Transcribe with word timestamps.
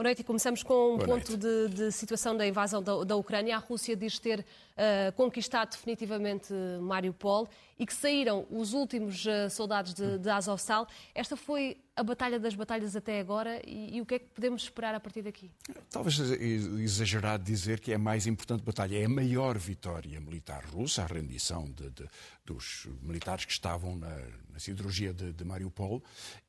Boa 0.00 0.08
noite 0.08 0.20
e 0.20 0.24
começamos 0.24 0.62
com 0.62 0.94
um 0.94 0.96
Boa 0.96 1.08
ponto 1.08 1.36
de, 1.36 1.68
de, 1.68 1.92
situação 1.92 2.34
da 2.34 2.46
invasão 2.46 2.82
da, 2.82 3.04
da, 3.04 3.16
Ucrânia. 3.16 3.54
A 3.54 3.58
Rússia 3.58 3.94
diz 3.94 4.18
ter 4.18 4.40
uh, 4.40 5.12
conquistado 5.14 5.72
definitivamente 5.72 6.54
Mariupol 6.80 7.46
e 7.78 7.84
que 7.84 7.92
saíram 7.92 8.46
os 8.50 8.72
últimos 8.72 9.26
uh, 9.26 9.50
soldados 9.50 9.92
de, 9.92 10.18
de 10.18 10.30
Azovstal. 10.30 10.86
Esta 11.14 11.36
foi 11.36 11.76
a 12.00 12.02
batalha 12.02 12.40
das 12.40 12.54
batalhas 12.54 12.96
até 12.96 13.20
agora 13.20 13.60
e, 13.66 13.96
e, 13.96 14.00
o 14.00 14.06
que 14.06 14.14
é 14.14 14.18
que 14.18 14.28
podemos 14.28 14.62
esperar 14.62 14.94
a 14.94 15.00
partir 15.00 15.20
daqui? 15.20 15.50
Talvez 15.90 16.18
exagerado 16.18 17.44
dizer 17.44 17.78
que 17.78 17.92
é 17.92 17.96
a 17.96 17.98
mais 17.98 18.26
importante 18.26 18.62
batalha, 18.62 18.98
é 18.98 19.04
a 19.04 19.08
maior 19.08 19.58
vitória 19.58 20.18
militar 20.18 20.64
russa, 20.64 21.02
a 21.02 21.06
rendição 21.06 21.70
de, 21.70 21.90
de, 21.90 22.08
dos 22.42 22.88
militares 23.02 23.44
que 23.44 23.52
estavam 23.52 23.96
na, 23.96 24.08
na 24.08 25.12
de, 25.12 25.32
de 25.32 25.44
Mariupol. 25.44 26.02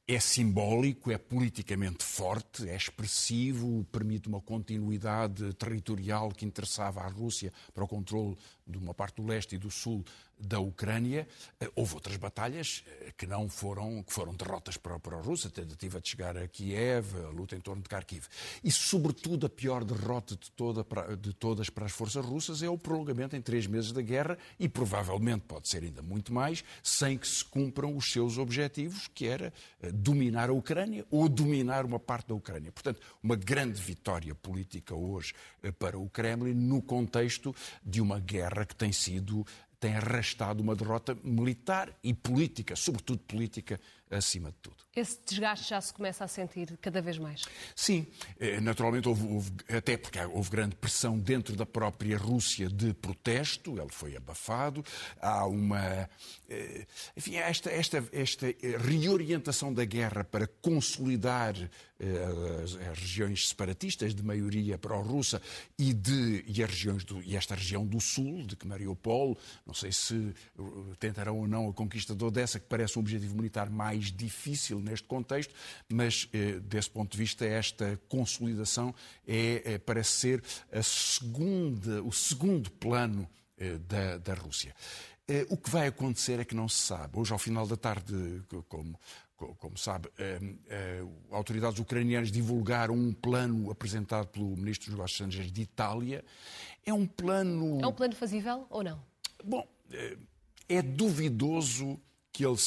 É 0.07 0.19
simbólico, 0.19 1.11
é 1.11 1.17
politicamente 1.17 2.03
forte, 2.03 2.67
é 2.67 2.75
expressivo, 2.75 3.85
permite 3.91 4.27
uma 4.27 4.41
continuidade 4.41 5.53
territorial 5.53 6.29
que 6.31 6.45
interessava 6.45 7.01
à 7.01 7.07
Rússia 7.07 7.51
para 7.73 7.83
o 7.83 7.87
controle 7.87 8.37
de 8.67 8.77
uma 8.77 8.93
parte 8.93 9.21
do 9.21 9.27
leste 9.27 9.55
e 9.55 9.57
do 9.57 9.69
sul 9.71 10.03
da 10.37 10.59
Ucrânia. 10.59 11.27
Eh, 11.59 11.71
houve 11.75 11.93
outras 11.93 12.17
batalhas 12.17 12.83
eh, 12.87 13.13
que 13.17 13.27
não 13.27 13.47
foram, 13.47 14.03
que 14.03 14.11
foram 14.11 14.33
derrotas 14.35 14.75
para, 14.75 14.99
para 14.99 15.17
a 15.17 15.21
Rússia, 15.21 15.40
a 15.47 15.51
tentativa 15.51 15.99
de 15.99 16.09
chegar 16.09 16.37
a 16.37 16.47
Kiev, 16.47 17.15
a 17.25 17.29
luta 17.29 17.55
em 17.55 17.59
torno 17.59 17.81
de 17.81 17.89
Kharkiv. 17.89 18.27
E, 18.63 18.71
sobretudo, 18.71 19.45
a 19.45 19.49
pior 19.49 19.83
derrota 19.83 20.35
de, 20.35 20.51
toda, 20.51 20.85
de 21.19 21.33
todas 21.33 21.69
para 21.69 21.85
as 21.85 21.91
forças 21.91 22.25
russas 22.25 22.63
é 22.63 22.69
o 22.69 22.77
prolongamento 22.77 23.35
em 23.35 23.41
três 23.41 23.67
meses 23.67 23.91
da 23.91 24.01
guerra 24.01 24.37
e, 24.59 24.67
provavelmente, 24.67 25.45
pode 25.47 25.67
ser 25.67 25.83
ainda 25.83 26.01
muito 26.01 26.33
mais, 26.33 26.63
sem 26.83 27.17
que 27.17 27.27
se 27.27 27.43
cumpram 27.43 27.95
os 27.95 28.11
seus 28.11 28.37
objetivos, 28.37 29.07
que 29.13 29.27
era 29.27 29.53
eh, 29.81 29.91
dominar 29.91 30.49
a 30.49 30.53
Ucrânia 30.53 31.05
ou 31.09 31.27
dominar 31.27 31.85
uma 31.85 31.99
parte 31.99 32.27
da 32.27 32.35
Ucrânia. 32.35 32.71
Portanto, 32.71 32.99
uma 33.21 33.35
grande 33.35 33.81
vitória 33.81 34.33
política 34.35 34.95
hoje 34.95 35.33
para 35.79 35.97
o 35.97 36.09
Kremlin 36.09 36.53
no 36.53 36.81
contexto 36.81 37.55
de 37.83 38.01
uma 38.01 38.19
guerra 38.19 38.65
que 38.65 38.75
tem 38.75 38.91
sido 38.91 39.45
tem 39.81 39.95
arrastado 39.95 40.61
uma 40.61 40.75
derrota 40.75 41.17
militar 41.23 41.91
e 42.03 42.13
política, 42.13 42.75
sobretudo 42.75 43.17
política, 43.23 43.79
acima 44.11 44.51
de 44.51 44.57
tudo. 44.57 44.75
Esse 44.93 45.17
desgaste 45.25 45.69
já 45.69 45.79
se 45.79 45.93
começa 45.93 46.25
a 46.25 46.27
sentir 46.27 46.77
cada 46.81 47.01
vez 47.01 47.17
mais? 47.17 47.43
Sim, 47.75 48.05
eh, 48.39 48.59
naturalmente 48.59 49.07
houve, 49.07 49.25
houve, 49.25 49.51
até 49.69 49.95
porque 49.95 50.19
houve 50.19 50.49
grande 50.49 50.75
pressão 50.75 51.17
dentro 51.17 51.55
da 51.55 51.65
própria 51.65 52.17
Rússia 52.17 52.67
de 52.67 52.93
protesto, 52.93 53.79
ele 53.79 53.91
foi 53.91 54.17
abafado, 54.17 54.83
há 55.21 55.45
uma, 55.45 56.09
eh, 56.49 56.85
enfim, 57.15 57.35
esta, 57.35 57.69
esta, 57.69 58.03
esta 58.11 58.47
reorientação 58.85 59.73
da 59.73 59.85
guerra 59.85 60.25
para 60.25 60.45
consolidar 60.45 61.55
eh, 62.03 62.61
as, 62.63 62.75
as 62.75 62.97
regiões 62.97 63.47
separatistas 63.47 64.15
de 64.15 64.23
maioria 64.23 64.75
pró-russa 64.75 65.39
e, 65.77 65.93
de, 65.93 66.43
e, 66.47 66.63
as 66.63 66.69
regiões 66.71 67.03
do, 67.03 67.21
e 67.21 67.37
esta 67.37 67.53
região 67.53 67.85
do 67.85 68.01
sul, 68.01 68.43
de 68.43 68.55
que 68.55 68.67
Mariupol, 68.67 69.37
não 69.67 69.73
sei 69.75 69.91
se 69.91 70.33
tentarão 70.99 71.37
ou 71.37 71.47
não 71.47 71.69
a 71.69 71.73
conquista 71.73 72.15
de 72.15 72.23
Odessa, 72.25 72.59
que 72.59 72.65
parece 72.65 72.97
um 72.97 73.01
objetivo 73.01 73.35
militar 73.35 73.69
mais 73.69 74.00
difícil 74.05 74.79
neste 74.79 75.07
contexto, 75.07 75.53
mas 75.89 76.27
eh, 76.33 76.59
desse 76.59 76.89
ponto 76.89 77.11
de 77.11 77.17
vista 77.17 77.45
esta 77.45 77.99
consolidação 78.07 78.93
é, 79.27 79.73
é 79.73 79.77
parece 79.77 80.11
ser 80.11 80.43
a 80.71 80.81
segunda, 80.81 82.01
o 82.03 82.11
segundo 82.11 82.71
plano 82.71 83.29
eh, 83.57 83.77
da, 83.77 84.17
da 84.17 84.33
Rússia. 84.33 84.73
O 85.49 85.55
que 85.55 85.69
vai 85.69 85.87
acontecer 85.87 86.41
é 86.41 86.43
que 86.43 86.53
não 86.53 86.67
se 86.67 86.79
sabe. 86.81 87.17
Hoje, 87.17 87.31
ao 87.31 87.39
final 87.39 87.65
da 87.65 87.77
tarde, 87.77 88.43
como, 88.67 88.99
como 89.37 89.77
sabe, 89.77 90.09
autoridades 91.29 91.79
ucranianas 91.79 92.29
divulgaram 92.29 92.93
um 92.93 93.13
plano 93.13 93.71
apresentado 93.71 94.27
pelo 94.27 94.57
Ministro 94.57 94.87
dos 94.87 94.95
Negócios 94.95 95.13
Estrangeiros 95.13 95.53
de 95.53 95.61
Itália. 95.61 96.25
É 96.85 96.93
um 96.93 97.07
plano. 97.07 97.79
É 97.81 97.87
um 97.87 97.93
plano 97.93 98.13
fazível 98.13 98.67
ou 98.69 98.83
não? 98.83 99.01
Bom, 99.41 99.65
é 100.71 100.81
duvidoso 100.81 101.99
que 102.31 102.45
ele 102.45 102.57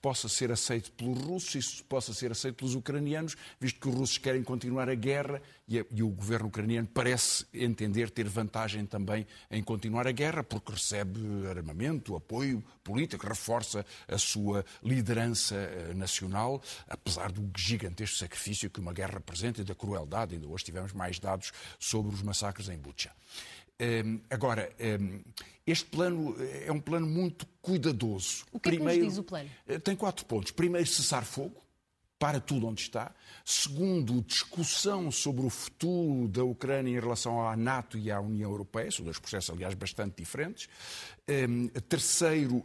possa 0.00 0.28
ser 0.28 0.50
aceito 0.50 0.90
pelos 0.92 1.18
russos, 1.18 1.54
isso 1.54 1.84
possa 1.84 2.14
ser 2.14 2.32
aceito 2.32 2.56
pelos 2.56 2.74
ucranianos, 2.74 3.36
visto 3.60 3.80
que 3.80 3.88
os 3.88 3.94
russos 3.94 4.18
querem 4.18 4.42
continuar 4.42 4.88
a 4.88 4.94
guerra 4.94 5.40
e, 5.68 5.78
a, 5.78 5.84
e, 5.90 6.02
o 6.02 6.08
governo 6.08 6.48
ucraniano 6.48 6.88
parece 6.92 7.46
entender 7.52 8.10
ter 8.10 8.26
vantagem 8.26 8.84
também 8.86 9.26
em 9.50 9.62
continuar 9.62 10.06
a 10.06 10.12
guerra, 10.12 10.42
porque 10.42 10.72
recebe 10.72 11.20
armamento, 11.46 12.16
apoio 12.16 12.64
político, 12.82 13.26
reforça 13.26 13.84
a 14.08 14.18
sua 14.18 14.64
liderança 14.82 15.54
eh, 15.54 15.94
nacional, 15.94 16.60
apesar 16.88 17.30
do 17.30 17.48
gigantesco 17.56 18.16
sacrifício 18.16 18.70
que 18.70 18.80
uma 18.80 18.92
guerra 18.92 19.14
representa 19.14 19.60
e 19.60 19.64
da 19.64 19.74
crueldade. 19.74 20.34
Ainda 20.34 20.48
hoje 20.48 20.64
tivemos 20.64 20.92
mais 20.92 21.18
dados 21.18 21.52
sobre 21.78 22.14
os 22.14 22.22
massacres 22.22 22.68
em 22.68 22.78
Bucha. 22.78 23.12
Ehm, 23.82 24.20
agora, 24.30 24.72
ehm, 24.78 25.22
este 25.66 25.86
plano 25.86 26.36
é 26.38 26.70
um 26.70 26.78
plano 26.78 27.04
muito 27.04 27.44
cuidadoso. 27.60 28.44
O 28.52 28.60
que 28.60 28.70
Primeiro, 28.70 28.90
é 28.90 28.94
que 28.94 29.00
nos 29.00 29.14
diz 29.14 29.18
o 29.18 29.24
plano? 29.24 29.50
Eh, 29.66 29.78
tem 29.80 29.96
quatro 29.96 30.24
pontos. 30.24 30.52
Primeiro, 30.52 30.86
cessar 30.86 31.24
fogo 31.24 31.60
para 32.16 32.38
tudo 32.38 32.68
onde 32.68 32.80
está. 32.80 33.12
Segundo, 33.44 34.22
discussão 34.22 35.10
sobre 35.10 35.44
o 35.44 35.50
futuro 35.50 36.28
da 36.28 36.44
Ucrânia 36.44 36.96
em 36.96 37.00
relação 37.00 37.44
à 37.44 37.56
NATO 37.56 37.98
e 37.98 38.08
à 38.08 38.20
União 38.20 38.52
Europeia, 38.52 38.88
são 38.92 39.04
dois 39.04 39.18
processos, 39.18 39.50
aliás, 39.50 39.74
bastante 39.74 40.14
diferentes. 40.18 40.68
Um, 41.28 41.66
terceiro, 41.88 42.64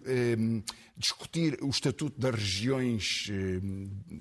discutir 0.95 1.57
o 1.63 1.69
estatuto 1.69 2.19
das 2.19 2.35
regiões 2.35 3.31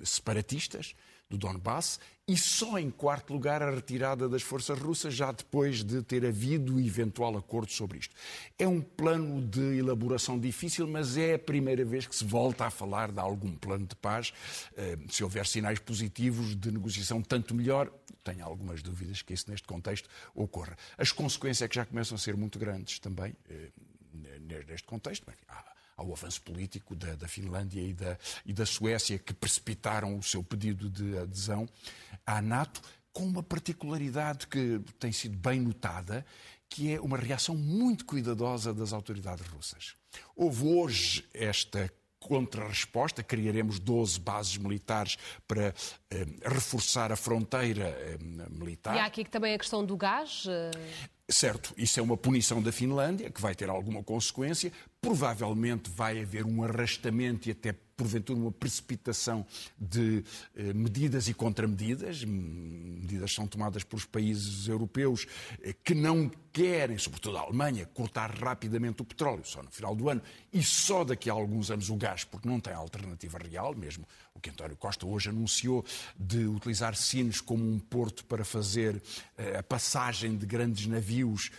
separatistas 0.03 0.95
do 1.29 1.37
Donbass 1.37 1.99
e 2.27 2.35
só 2.35 2.77
em 2.77 2.89
quarto 2.89 3.31
lugar 3.31 3.61
a 3.61 3.71
retirada 3.71 4.27
das 4.27 4.41
forças 4.41 4.77
russas, 4.77 5.13
já 5.13 5.31
depois 5.31 5.81
de 5.81 6.03
ter 6.03 6.25
havido 6.25 6.77
eventual 6.79 7.37
acordo 7.37 7.71
sobre 7.71 7.99
isto. 7.99 8.13
É 8.59 8.67
um 8.67 8.81
plano 8.81 9.41
de 9.41 9.77
elaboração 9.77 10.37
difícil, 10.37 10.85
mas 10.87 11.17
é 11.17 11.35
a 11.35 11.39
primeira 11.39 11.85
vez 11.85 12.05
que 12.05 12.13
se 12.13 12.25
volta 12.25 12.65
a 12.65 12.69
falar 12.69 13.11
de 13.11 13.19
algum 13.19 13.55
plano 13.55 13.87
de 13.87 13.95
paz. 13.95 14.33
Eh, 14.75 14.97
se 15.09 15.23
houver 15.23 15.45
sinais 15.47 15.79
positivos 15.79 16.53
de 16.53 16.69
negociação, 16.69 17.21
tanto 17.21 17.55
melhor. 17.55 17.89
Tenho 18.25 18.43
algumas 18.43 18.81
dúvidas 18.81 19.21
que 19.21 19.33
isso, 19.33 19.49
neste 19.49 19.65
contexto, 19.65 20.09
ocorra. 20.35 20.75
As 20.97 21.13
consequências 21.13 21.61
é 21.61 21.67
que 21.69 21.75
já 21.75 21.85
começam 21.85 22.15
a 22.15 22.19
ser 22.19 22.35
muito 22.35 22.59
grandes 22.59 22.99
também, 22.99 23.33
eh, 23.49 23.69
neste 24.67 24.85
contexto. 24.85 25.25
Há 25.47 25.76
ao 25.97 26.13
avanço 26.13 26.41
político 26.43 26.95
da, 26.95 27.15
da 27.15 27.27
Finlândia 27.27 27.81
e 27.81 27.93
da, 27.93 28.17
e 28.45 28.53
da 28.53 28.65
Suécia, 28.65 29.17
que 29.17 29.33
precipitaram 29.33 30.17
o 30.17 30.23
seu 30.23 30.43
pedido 30.43 30.89
de 30.89 31.17
adesão 31.17 31.67
à 32.25 32.39
NATO, 32.39 32.79
com 33.11 33.25
uma 33.25 33.41
particularidade 33.41 34.45
que 34.45 34.79
tem 34.99 35.11
sido 35.11 35.35
bem 35.35 35.59
notada, 35.59 36.23
que 36.69 36.93
é 36.93 37.01
uma 37.01 37.17
reação 37.17 37.55
muito 37.55 38.05
cuidadosa 38.05 38.73
das 38.73 38.93
autoridades 38.93 39.45
russas. 39.47 39.95
Houve 40.35 40.65
hoje 40.67 41.27
esta 41.33 41.91
contra-resposta, 42.27 43.23
criaremos 43.23 43.79
12 43.79 44.19
bases 44.19 44.57
militares 44.57 45.17
para 45.47 45.73
eh, 46.11 46.25
reforçar 46.43 47.11
a 47.11 47.15
fronteira 47.15 47.85
eh, 47.87 48.17
militar. 48.49 48.95
E 48.95 48.99
há 48.99 49.05
aqui 49.05 49.23
também 49.25 49.53
a 49.53 49.57
questão 49.57 49.85
do 49.85 49.95
gás. 49.95 50.45
Eh... 50.47 50.71
Certo, 51.29 51.73
isso 51.77 51.99
é 51.99 52.03
uma 52.03 52.15
punição 52.15 52.61
da 52.61 52.71
Finlândia, 52.71 53.29
que 53.29 53.41
vai 53.41 53.53
ter 53.53 53.69
alguma 53.69 54.01
consequência. 54.01 54.71
Provavelmente 55.01 55.89
vai 55.89 56.21
haver 56.21 56.45
um 56.45 56.63
arrastamento 56.63 57.49
e 57.49 57.51
até 57.51 57.75
porventura 57.97 58.39
uma 58.39 58.51
precipitação 58.51 59.43
de 59.77 60.23
eh, 60.55 60.71
medidas 60.71 61.27
e 61.27 61.33
contramedidas. 61.33 62.23
Medidas 62.23 63.33
são 63.33 63.47
tomadas 63.47 63.83
pelos 63.83 64.05
países 64.05 64.67
europeus 64.67 65.25
eh, 65.63 65.73
que 65.83 65.95
não 65.95 66.31
querem, 66.53 66.97
sobretudo 66.99 67.37
a 67.37 67.41
Alemanha, 67.41 67.87
cortar 67.87 68.31
rapidamente 68.31 69.01
o 69.01 69.05
petróleo 69.05 69.43
só 69.43 69.63
no 69.63 69.71
final 69.71 69.95
do 69.95 70.09
ano 70.09 70.21
e 70.53 70.63
só 70.63 71.03
daqui 71.03 71.29
a 71.29 71.33
alguns 71.33 71.71
anos 71.71 71.89
o 71.89 71.95
gás, 71.95 72.23
porque 72.23 72.47
não 72.47 72.59
tem 72.59 72.73
alternativa 72.73 73.39
real, 73.39 73.75
mesmo 73.75 74.07
o 74.33 74.39
que 74.39 74.51
António 74.51 74.77
Costa 74.77 75.05
hoje 75.05 75.29
anunciou 75.29 75.83
de 76.17 76.45
utilizar 76.45 76.95
Sines 76.95 77.41
como 77.41 77.67
um 77.67 77.79
porto 77.79 78.23
para 78.25 78.45
fazer 78.45 79.01
eh, 79.35 79.57
a 79.57 79.63
passagem 79.63 80.37
de 80.37 80.45
grandes 80.45 80.85
navios 80.85 81.49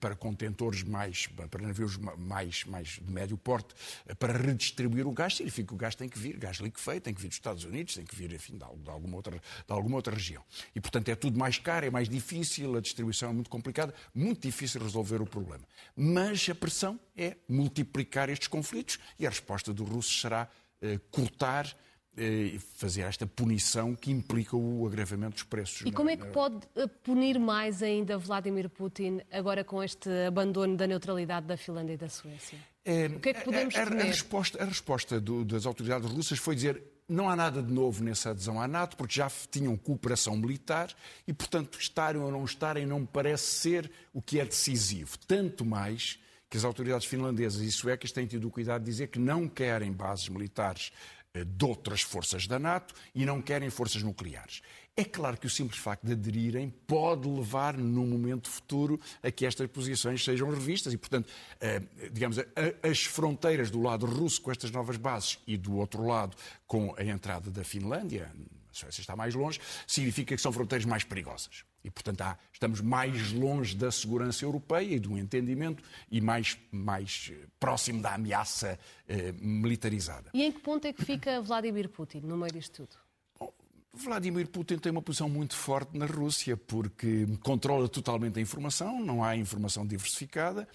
para 0.00 0.14
contentores 0.14 0.82
mais, 0.82 1.26
para 1.26 1.62
navios 1.62 1.96
mais, 1.96 2.64
mais 2.64 2.88
de 2.88 3.10
médio 3.10 3.38
porte, 3.38 3.74
eh, 4.06 4.14
para 4.14 4.36
redistribuir 4.36 5.06
o 5.06 5.12
gás, 5.12 5.36
significa 5.36 5.68
que 5.68 5.74
o 5.74 5.76
gás 5.76 5.94
tem 5.94 6.08
que 6.08 6.18
vir, 6.18 6.36
gás 6.36 6.58
liquefeito, 6.58 7.04
tem 7.04 7.14
que 7.14 7.20
vir 7.20 7.28
dos 7.28 7.36
Estados 7.36 7.64
Unidos, 7.64 7.94
tem 7.94 8.04
que 8.04 8.14
vir, 8.14 8.32
enfim, 8.32 8.58
de 8.58 8.64
alguma 8.64 9.16
outra, 9.16 9.36
de 9.36 9.72
alguma 9.72 9.96
outra 9.96 10.14
região. 10.14 10.44
E, 10.74 10.80
portanto, 10.80 11.08
é 11.08 11.14
tudo 11.14 11.38
mais 11.38 11.58
caro, 11.58 11.86
é 11.86 11.90
mais 11.90 12.08
difícil, 12.08 12.76
a 12.76 12.80
distribuição 12.80 13.30
é 13.30 13.32
muito 13.32 13.48
complicada, 13.48 13.94
muito 14.14 14.42
difícil 14.42 14.82
resolver 14.82 15.22
o 15.22 15.26
problema. 15.26 15.64
Mas 15.96 16.48
a 16.50 16.54
pressão 16.54 17.00
é 17.16 17.36
multiplicar 17.48 18.28
estes 18.28 18.48
conflitos 18.48 18.98
e 19.18 19.26
a 19.26 19.30
resposta 19.30 19.72
dos 19.72 19.88
russos 19.88 20.20
será 20.20 20.48
eh, 20.82 21.00
cortar 21.10 21.66
eh, 21.66 21.76
fazer 22.74 23.02
esta 23.02 23.26
punição 23.26 23.94
que 23.94 24.10
implica 24.10 24.56
o 24.56 24.86
agravamento 24.86 25.34
dos 25.34 25.42
preços. 25.42 25.86
E 25.86 25.92
como 25.92 26.10
é 26.10 26.16
que 26.16 26.26
pode 26.26 26.66
eh, 26.74 26.86
punir 27.02 27.38
mais 27.38 27.82
ainda 27.82 28.16
Vladimir 28.16 28.68
Putin 28.70 29.20
agora 29.30 29.62
com 29.62 29.82
este 29.82 30.08
abandono 30.26 30.76
da 30.76 30.86
neutralidade 30.86 31.46
da 31.46 31.56
Finlândia 31.56 31.94
e 31.94 31.96
da 31.96 32.08
Suécia? 32.08 32.58
É, 32.84 33.06
o 33.06 33.20
que 33.20 33.30
é 33.30 33.34
que 33.34 33.44
podemos 33.44 33.74
a, 33.74 33.82
a, 33.82 33.82
a 33.82 34.04
resposta, 34.04 34.62
a 34.62 34.66
resposta 34.66 35.20
do, 35.20 35.44
das 35.44 35.66
autoridades 35.66 36.08
russas 36.08 36.38
foi 36.38 36.54
dizer 36.54 36.82
não 37.08 37.28
há 37.28 37.36
nada 37.36 37.62
de 37.62 37.72
novo 37.72 38.02
nessa 38.02 38.30
adesão 38.30 38.60
à 38.60 38.66
NATO, 38.66 38.96
porque 38.96 39.14
já 39.14 39.30
tinham 39.50 39.76
cooperação 39.76 40.36
militar 40.36 40.92
e, 41.26 41.32
portanto, 41.32 41.78
estarem 41.78 42.20
ou 42.20 42.30
não 42.30 42.44
estarem 42.44 42.84
não 42.84 43.00
me 43.00 43.06
parece 43.06 43.44
ser 43.44 43.90
o 44.12 44.20
que 44.20 44.40
é 44.40 44.44
decisivo. 44.44 45.16
Tanto 45.26 45.64
mais 45.64 46.18
que 46.48 46.56
as 46.56 46.64
autoridades 46.64 47.06
finlandesas 47.06 47.60
e 47.60 47.70
suecas 47.72 48.12
têm 48.12 48.26
tido 48.26 48.46
o 48.46 48.50
cuidado 48.50 48.82
de 48.82 48.90
dizer 48.90 49.08
que 49.08 49.18
não 49.18 49.48
querem 49.48 49.92
bases 49.92 50.28
militares 50.28 50.92
eh, 51.15 51.15
de 51.44 51.64
outras 51.64 52.02
forças 52.02 52.46
da 52.46 52.58
NATO 52.58 52.94
e 53.14 53.24
não 53.24 53.42
querem 53.42 53.70
forças 53.70 54.02
nucleares. 54.02 54.62
É 54.96 55.04
claro 55.04 55.36
que 55.36 55.46
o 55.46 55.50
simples 55.50 55.78
facto 55.78 56.06
de 56.06 56.12
aderirem 56.12 56.72
pode 56.86 57.28
levar, 57.28 57.76
num 57.76 58.06
momento 58.06 58.48
futuro, 58.48 58.98
a 59.22 59.30
que 59.30 59.44
estas 59.44 59.68
posições 59.68 60.24
sejam 60.24 60.48
revistas 60.48 60.94
e, 60.94 60.96
portanto, 60.96 61.28
eh, 61.60 61.82
digamos, 62.10 62.38
as 62.82 63.04
fronteiras 63.04 63.70
do 63.70 63.82
lado 63.82 64.06
russo 64.06 64.40
com 64.40 64.50
estas 64.50 64.70
novas 64.70 64.96
bases 64.96 65.38
e 65.46 65.58
do 65.58 65.76
outro 65.76 66.06
lado 66.06 66.34
com 66.66 66.94
a 66.96 67.04
entrada 67.04 67.50
da 67.50 67.62
Finlândia, 67.62 68.32
Suécia 68.76 69.00
está 69.00 69.16
mais 69.16 69.34
longe, 69.34 69.60
significa 69.86 70.34
que 70.34 70.42
são 70.42 70.52
fronteiras 70.52 70.84
mais 70.84 71.04
perigosas. 71.04 71.64
E, 71.82 71.90
portanto, 71.90 72.20
há, 72.22 72.36
estamos 72.52 72.80
mais 72.80 73.32
longe 73.32 73.76
da 73.76 73.92
segurança 73.92 74.44
europeia 74.44 74.96
e 74.96 74.98
do 74.98 75.16
entendimento 75.16 75.82
e 76.10 76.20
mais, 76.20 76.58
mais 76.72 77.30
eh, 77.32 77.46
próximo 77.60 78.02
da 78.02 78.14
ameaça 78.14 78.78
eh, 79.08 79.32
militarizada. 79.38 80.30
E 80.34 80.42
em 80.42 80.50
que 80.50 80.58
ponto 80.58 80.84
é 80.84 80.92
que 80.92 81.04
fica 81.04 81.40
Vladimir 81.40 81.88
Putin 81.88 82.20
no 82.20 82.36
meio 82.36 82.52
disto 82.52 82.84
tudo? 82.84 82.98
Bom, 83.38 83.52
Vladimir 83.92 84.48
Putin 84.48 84.78
tem 84.78 84.90
uma 84.90 85.00
posição 85.00 85.28
muito 85.28 85.54
forte 85.54 85.96
na 85.96 86.06
Rússia 86.06 86.56
porque 86.56 87.26
controla 87.40 87.88
totalmente 87.88 88.38
a 88.38 88.42
informação, 88.42 89.00
não 89.00 89.22
há 89.22 89.36
informação 89.36 89.86
diversificada, 89.86 90.68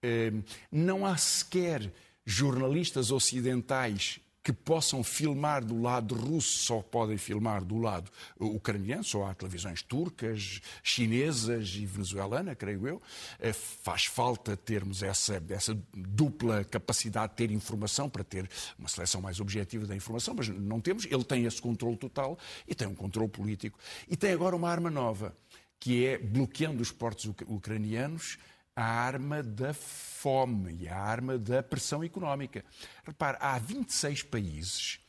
eh, 0.00 0.32
não 0.70 1.04
há 1.04 1.16
sequer 1.16 1.92
jornalistas 2.24 3.10
ocidentais 3.10 4.20
que 4.42 4.52
possam 4.52 5.04
filmar 5.04 5.64
do 5.64 5.80
lado 5.80 6.14
russo 6.14 6.58
só 6.58 6.82
podem 6.82 7.16
filmar 7.16 7.64
do 7.64 7.78
lado 7.78 8.10
ucraniano, 8.38 9.04
só 9.04 9.24
há 9.26 9.34
televisões 9.34 9.82
turcas, 9.82 10.60
chinesas 10.82 11.74
e 11.76 11.86
venezuelana, 11.86 12.54
creio 12.54 12.88
eu. 12.88 13.02
Eh, 13.38 13.52
faz 13.52 14.06
falta 14.06 14.56
termos 14.56 15.02
essa, 15.02 15.42
essa 15.48 15.78
dupla 15.94 16.64
capacidade 16.64 17.32
de 17.32 17.36
ter 17.36 17.50
informação 17.52 18.10
para 18.10 18.24
ter 18.24 18.48
uma 18.78 18.88
seleção 18.88 19.20
mais 19.20 19.38
objetiva 19.38 19.86
da 19.86 19.94
informação, 19.94 20.34
mas 20.34 20.48
não 20.48 20.80
temos. 20.80 21.04
Ele 21.04 21.24
tem 21.24 21.44
esse 21.44 21.62
controle 21.62 21.96
total 21.96 22.36
e 22.66 22.74
tem 22.74 22.88
um 22.88 22.94
controle 22.94 23.30
político. 23.30 23.78
E 24.08 24.16
tem 24.16 24.32
agora 24.32 24.56
uma 24.56 24.68
arma 24.68 24.90
nova, 24.90 25.36
que 25.78 26.04
é 26.04 26.18
bloqueando 26.18 26.82
os 26.82 26.90
portos 26.90 27.26
ucranianos 27.46 28.38
a 28.74 28.84
arma 28.84 29.42
da 29.42 29.74
fome 29.74 30.78
e 30.82 30.88
a 30.88 30.96
arma 30.98 31.38
da 31.38 31.62
pressão 31.62 32.02
económica. 32.02 32.64
Repare, 33.04 33.36
há 33.40 33.58
26 33.58 34.22
países 34.22 35.00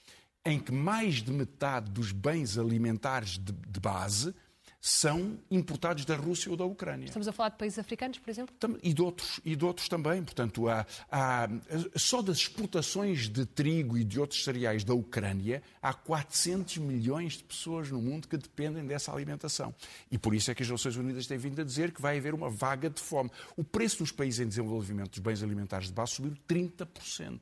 em 0.45 0.59
que 0.59 0.71
mais 0.71 1.21
de 1.21 1.31
metade 1.31 1.89
dos 1.89 2.11
bens 2.11 2.57
alimentares 2.57 3.37
de, 3.37 3.53
de 3.53 3.79
base 3.79 4.35
são 4.85 5.39
importados 5.49 6.03
da 6.03 6.13
Rússia 6.13 6.51
ou 6.51 6.57
da 6.57 6.65
Ucrânia. 6.65 7.05
Estamos 7.05 7.25
a 7.25 7.31
falar 7.31 7.47
de 7.47 7.57
países 7.57 7.79
africanos, 7.79 8.19
por 8.19 8.29
exemplo? 8.29 8.53
E 8.83 8.93
de 8.93 9.01
outros, 9.01 9.39
e 9.45 9.55
de 9.55 9.63
outros 9.63 9.87
também. 9.87 10.21
Portanto, 10.21 10.67
há, 10.67 10.85
há, 11.09 11.47
só 11.95 12.21
das 12.21 12.39
exportações 12.39 13.29
de 13.29 13.45
trigo 13.45 13.97
e 13.97 14.03
de 14.03 14.19
outros 14.19 14.43
cereais 14.43 14.83
da 14.83 14.93
Ucrânia, 14.93 15.63
há 15.81 15.93
400 15.93 16.79
milhões 16.79 17.37
de 17.37 17.45
pessoas 17.45 17.89
no 17.89 18.01
mundo 18.01 18.27
que 18.27 18.35
dependem 18.35 18.85
dessa 18.85 19.13
alimentação. 19.13 19.73
E 20.11 20.17
por 20.17 20.35
isso 20.35 20.51
é 20.51 20.55
que 20.55 20.63
as 20.63 20.69
Nações 20.69 20.97
Unidas 20.97 21.27
têm 21.27 21.37
vindo 21.37 21.61
a 21.61 21.63
dizer 21.63 21.93
que 21.93 22.01
vai 22.01 22.17
haver 22.17 22.33
uma 22.33 22.49
vaga 22.49 22.89
de 22.89 22.99
fome. 22.99 23.31
O 23.55 23.63
preço 23.63 24.03
nos 24.03 24.11
países 24.11 24.41
em 24.41 24.49
desenvolvimento 24.49 25.11
dos 25.11 25.19
bens 25.19 25.41
alimentares 25.41 25.87
de 25.87 25.93
base 25.93 26.11
subiu 26.11 26.33
30%. 26.45 27.39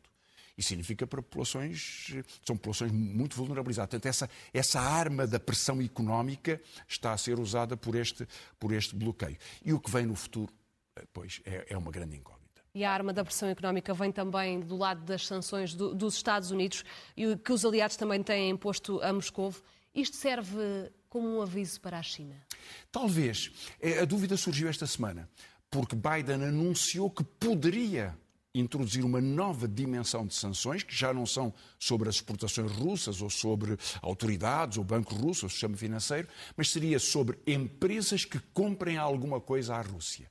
Isso 0.57 0.69
significa 0.69 1.07
para 1.07 1.21
populações, 1.21 2.13
são 2.45 2.55
populações 2.55 2.91
muito 2.91 3.35
vulnerabilizadas. 3.35 3.89
Portanto, 3.89 4.05
essa, 4.05 4.29
essa 4.53 4.79
arma 4.79 5.25
da 5.25 5.39
pressão 5.39 5.81
económica 5.81 6.61
está 6.87 7.13
a 7.13 7.17
ser 7.17 7.39
usada 7.39 7.75
por 7.77 7.95
este, 7.95 8.27
por 8.59 8.73
este 8.73 8.95
bloqueio. 8.95 9.37
E 9.63 9.73
o 9.73 9.79
que 9.79 9.89
vem 9.89 10.05
no 10.05 10.15
futuro, 10.15 10.53
eh, 10.95 11.03
pois, 11.13 11.41
é, 11.45 11.67
é 11.69 11.77
uma 11.77 11.91
grande 11.91 12.17
incógnita. 12.17 12.41
E 12.73 12.85
a 12.85 12.91
arma 12.91 13.11
da 13.11 13.23
pressão 13.23 13.49
económica 13.49 13.93
vem 13.93 14.11
também 14.11 14.59
do 14.59 14.77
lado 14.77 15.03
das 15.03 15.27
sanções 15.27 15.73
do, 15.73 15.93
dos 15.93 16.15
Estados 16.15 16.51
Unidos 16.51 16.85
e 17.17 17.35
que 17.35 17.51
os 17.51 17.65
aliados 17.65 17.97
também 17.97 18.23
têm 18.23 18.49
imposto 18.49 19.01
a 19.01 19.11
Moscou. 19.11 19.53
Isto 19.93 20.15
serve 20.15 20.89
como 21.09 21.27
um 21.27 21.41
aviso 21.41 21.81
para 21.81 21.99
a 21.99 22.03
China? 22.03 22.35
Talvez. 22.89 23.51
É, 23.81 23.99
a 23.99 24.05
dúvida 24.05 24.37
surgiu 24.37 24.69
esta 24.69 24.87
semana, 24.87 25.29
porque 25.69 25.95
Biden 25.95 26.45
anunciou 26.45 27.09
que 27.09 27.23
poderia 27.23 28.17
introduzir 28.53 29.05
uma 29.05 29.21
nova 29.21 29.67
dimensão 29.67 30.25
de 30.25 30.33
sanções, 30.33 30.83
que 30.83 30.95
já 30.95 31.13
não 31.13 31.25
são 31.25 31.53
sobre 31.79 32.09
as 32.09 32.15
exportações 32.15 32.71
russas 32.71 33.21
ou 33.21 33.29
sobre 33.29 33.77
autoridades 34.01 34.77
ou 34.77 34.83
banco 34.83 35.15
russo 35.15 35.45
ou 35.45 35.49
sistema 35.49 35.77
financeiro, 35.77 36.27
mas 36.55 36.69
seria 36.69 36.99
sobre 36.99 37.39
empresas 37.47 38.25
que 38.25 38.39
comprem 38.53 38.97
alguma 38.97 39.39
coisa 39.39 39.75
à 39.75 39.81
Rússia. 39.81 40.29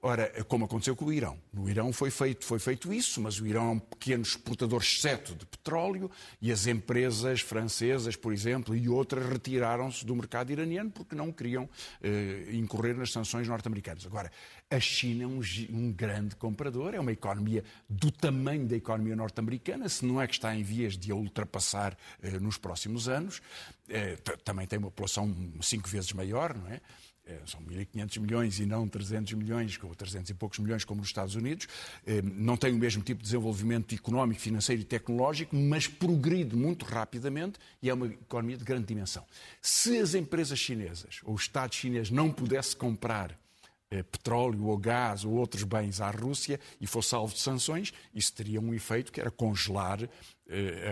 Ora, 0.00 0.30
como 0.44 0.64
aconteceu 0.64 0.94
com 0.94 1.06
o 1.06 1.12
Irão. 1.12 1.36
No 1.52 1.68
Irão 1.68 1.92
foi 1.92 2.08
feito, 2.10 2.44
foi 2.44 2.60
feito 2.60 2.92
isso, 2.92 3.20
mas 3.20 3.40
o 3.40 3.46
Irão 3.46 3.64
é 3.64 3.70
um 3.72 3.78
pequeno 3.80 4.22
exportador 4.22 4.80
exceto 4.80 5.34
de 5.34 5.44
petróleo 5.44 6.08
e 6.40 6.52
as 6.52 6.68
empresas 6.68 7.40
francesas, 7.40 8.14
por 8.14 8.32
exemplo, 8.32 8.76
e 8.76 8.88
outras 8.88 9.28
retiraram-se 9.28 10.06
do 10.06 10.14
mercado 10.14 10.52
iraniano 10.52 10.88
porque 10.88 11.16
não 11.16 11.32
queriam 11.32 11.68
eh, 12.00 12.48
incorrer 12.52 12.96
nas 12.96 13.10
sanções 13.10 13.48
norte-americanas. 13.48 14.06
Agora, 14.06 14.30
a 14.70 14.78
China 14.78 15.24
é 15.24 15.26
um, 15.26 15.40
um, 15.70 15.92
grande 15.92 16.36
comprador, 16.36 16.94
é 16.94 17.00
uma 17.00 17.12
economia 17.12 17.64
do 17.88 18.12
tamanho 18.12 18.68
da 18.68 18.76
economia 18.76 19.16
norte-americana, 19.16 19.88
se 19.88 20.04
não 20.04 20.22
é 20.22 20.28
que 20.28 20.34
está 20.34 20.54
em 20.54 20.62
vias 20.62 20.96
de 20.96 21.10
a 21.10 21.16
ultrapassar 21.16 21.98
eh, 22.22 22.38
nos 22.38 22.56
próximos 22.56 23.08
anos. 23.08 23.42
Eh, 23.88 24.16
também 24.44 24.64
tem 24.64 24.78
uma 24.78 24.90
população 24.90 25.34
cinco 25.60 25.88
vezes 25.88 26.12
maior, 26.12 26.56
não 26.56 26.68
é? 26.68 26.80
É, 27.28 27.38
são 27.44 27.60
1.500 27.60 28.20
milhões 28.20 28.58
e 28.58 28.64
não 28.64 28.88
300 28.88 29.34
milhões, 29.34 29.78
ou 29.82 29.94
300 29.94 30.30
e 30.30 30.34
poucos 30.34 30.58
milhões 30.60 30.82
como 30.82 31.00
nos 31.00 31.10
Estados 31.10 31.34
Unidos, 31.34 31.68
é, 32.06 32.22
não 32.22 32.56
tem 32.56 32.72
o 32.72 32.78
mesmo 32.78 33.02
tipo 33.02 33.18
de 33.18 33.24
desenvolvimento 33.24 33.94
económico, 33.94 34.40
financeiro 34.40 34.80
e 34.80 34.84
tecnológico, 34.84 35.54
mas 35.54 35.86
progride 35.86 36.56
muito 36.56 36.86
rapidamente 36.86 37.58
e 37.82 37.90
é 37.90 37.94
uma 37.94 38.06
economia 38.06 38.56
de 38.56 38.64
grande 38.64 38.86
dimensão. 38.86 39.26
Se 39.60 39.98
as 39.98 40.14
empresas 40.14 40.58
chinesas 40.58 41.20
ou 41.22 41.34
o 41.34 41.36
Estado 41.36 41.74
chinês 41.74 42.10
não 42.10 42.32
pudesse 42.32 42.74
comprar 42.74 43.38
eh, 43.90 44.02
petróleo 44.02 44.66
ou 44.66 44.78
gás 44.78 45.24
ou 45.24 45.32
outros 45.32 45.64
bens 45.64 46.00
à 46.00 46.10
Rússia 46.10 46.58
e 46.80 46.86
fosse 46.86 47.14
alvo 47.14 47.34
de 47.34 47.40
sanções, 47.40 47.92
isso 48.14 48.32
teria 48.32 48.60
um 48.60 48.72
efeito 48.72 49.12
que 49.12 49.20
era 49.20 49.30
congelar 49.30 50.08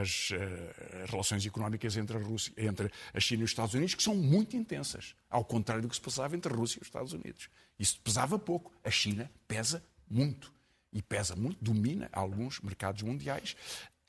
as, 0.00 0.30
eh, 0.32 1.02
as, 1.02 1.10
relações 1.10 1.46
económicas 1.46 1.96
entre 1.96 2.16
a, 2.16 2.20
Rússia, 2.20 2.52
entre 2.56 2.90
a 3.12 3.20
China 3.20 3.42
e 3.42 3.44
os 3.44 3.50
Estados 3.50 3.74
Unidos, 3.74 3.94
que 3.94 4.02
são 4.02 4.14
muito 4.14 4.56
intensas, 4.56 5.14
ao 5.30 5.44
contrário 5.44 5.82
do 5.82 5.88
que 5.88 5.94
se 5.94 6.00
passava 6.00 6.36
entre 6.36 6.52
a 6.52 6.56
Rússia 6.56 6.78
e 6.78 6.82
os 6.82 6.88
Estados 6.88 7.12
Unidos. 7.12 7.48
Isso 7.78 8.00
pesava 8.02 8.38
pouco. 8.38 8.72
A 8.84 8.90
China 8.90 9.30
pesa 9.48 9.82
muito. 10.08 10.54
E 10.92 11.02
pesa 11.02 11.36
muito, 11.36 11.62
domina 11.62 12.08
alguns 12.12 12.60
mercados 12.60 13.02
mundiais 13.02 13.56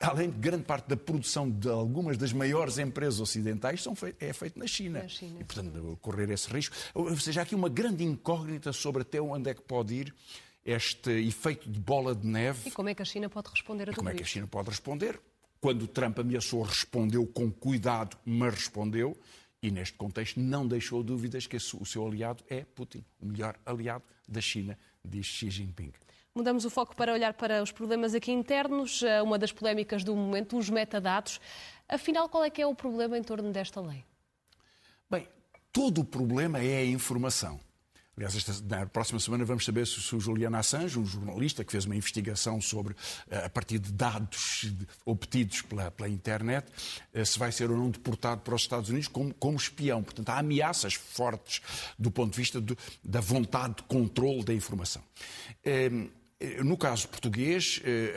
além 0.00 0.30
de 0.30 0.38
grande 0.38 0.62
parte 0.62 0.88
da 0.88 0.96
produção 0.96 1.50
de 1.50 1.68
algumas 1.68 2.16
das 2.16 2.32
maiores 2.32 2.78
empresas 2.78 3.20
ocidentais, 3.20 3.82
são 3.82 3.94
fei 3.94 4.14
é 4.20 4.32
feito 4.32 4.58
na 4.58 4.66
China. 4.66 5.02
na 5.02 5.08
China. 5.08 5.40
E, 5.40 5.44
portanto, 5.44 5.98
correr 6.00 6.30
esse 6.30 6.48
risco. 6.48 6.74
Ou 6.94 7.16
seja, 7.16 7.40
há 7.40 7.42
aqui 7.42 7.54
uma 7.54 7.68
grande 7.68 8.04
incógnita 8.04 8.72
sobre 8.72 9.02
até 9.02 9.20
onde 9.20 9.50
é 9.50 9.54
que 9.54 9.62
pode 9.62 9.94
ir 9.94 10.14
este 10.64 11.10
efeito 11.10 11.68
de 11.68 11.80
bola 11.80 12.14
de 12.14 12.26
neve. 12.26 12.68
E 12.68 12.70
como 12.70 12.88
é 12.88 12.94
que 12.94 13.02
a 13.02 13.04
China 13.04 13.28
pode 13.28 13.48
responder 13.50 13.84
a 13.84 13.86
tudo 13.86 13.96
Como 13.96 14.10
é 14.10 14.14
que 14.14 14.22
a 14.22 14.26
China 14.26 14.46
pode 14.46 14.68
responder? 14.68 15.20
Quando 15.60 15.88
Trump 15.88 16.18
ameaçou, 16.18 16.62
respondeu 16.62 17.26
com 17.26 17.50
cuidado, 17.50 18.16
mas 18.24 18.54
respondeu. 18.54 19.16
E 19.60 19.70
neste 19.70 19.96
contexto 19.96 20.38
não 20.38 20.66
deixou 20.66 21.02
dúvidas 21.02 21.46
que 21.46 21.56
o 21.56 21.84
seu 21.84 22.06
aliado 22.06 22.44
é 22.48 22.64
Putin, 22.64 23.04
o 23.20 23.26
melhor 23.26 23.58
aliado 23.66 24.04
da 24.28 24.40
China, 24.40 24.78
diz 25.04 25.26
Xi 25.26 25.50
Jinping. 25.50 25.92
Mudamos 26.32 26.64
o 26.64 26.70
foco 26.70 26.94
para 26.94 27.12
olhar 27.12 27.34
para 27.34 27.60
os 27.60 27.72
problemas 27.72 28.14
aqui 28.14 28.30
internos, 28.30 29.02
eh, 29.02 29.20
uma 29.20 29.36
das 29.36 29.50
polémicas 29.50 30.04
do 30.04 30.14
momento, 30.14 30.56
os 30.56 30.70
metadados. 30.70 31.40
Afinal, 31.88 32.28
qual 32.28 32.44
é 32.44 32.50
que 32.50 32.62
é 32.62 32.66
o 32.66 32.74
problema 32.74 33.18
em 33.18 33.22
torno 33.24 33.50
desta 33.50 33.80
lei? 33.80 34.04
Bem, 35.10 35.26
todo 35.72 36.02
o 36.02 36.04
problema 36.04 36.60
é 36.60 36.78
a 36.78 36.84
informação. 36.84 37.58
Aliás, 38.18 38.34
esta, 38.34 38.52
na 38.64 38.84
próxima 38.84 39.20
semana 39.20 39.44
vamos 39.44 39.64
saber 39.64 39.86
se, 39.86 40.16
o 40.16 40.18
Julian 40.18 40.50
Assange, 40.58 40.98
um 40.98 41.06
jornalista 41.06 41.64
que 41.64 41.70
fez 41.70 41.84
uma 41.84 41.94
investigação 41.94 42.60
sobre, 42.60 42.96
eh, 43.30 43.44
a 43.44 43.48
partir 43.48 43.78
de 43.78 43.92
dados 43.92 44.74
obtidos 45.06 45.62
pela, 45.62 45.88
pela 45.92 46.08
internet, 46.08 46.66
eh, 47.14 47.24
se 47.24 47.38
vai 47.38 47.52
ser 47.52 47.70
ou 47.70 47.76
não 47.76 47.88
deportado 47.90 48.40
para 48.40 48.56
os 48.56 48.62
Estados 48.62 48.90
Unidos 48.90 49.06
como, 49.06 49.32
como 49.34 49.56
espião. 49.56 50.02
Portanto, 50.02 50.30
há 50.30 50.38
ameaças 50.38 50.94
fortes 50.94 51.62
do 51.96 52.10
ponto 52.10 52.32
de 52.32 52.38
vista 52.38 52.60
do, 52.60 52.76
da 53.04 53.20
vontade 53.20 53.76
de 53.76 53.82
controle 53.84 54.42
da 54.42 54.52
informação. 54.52 55.00
Eh, 55.64 56.08
no 56.62 56.76
caso 56.76 57.08
português, 57.08 57.80
eh, 57.84 58.14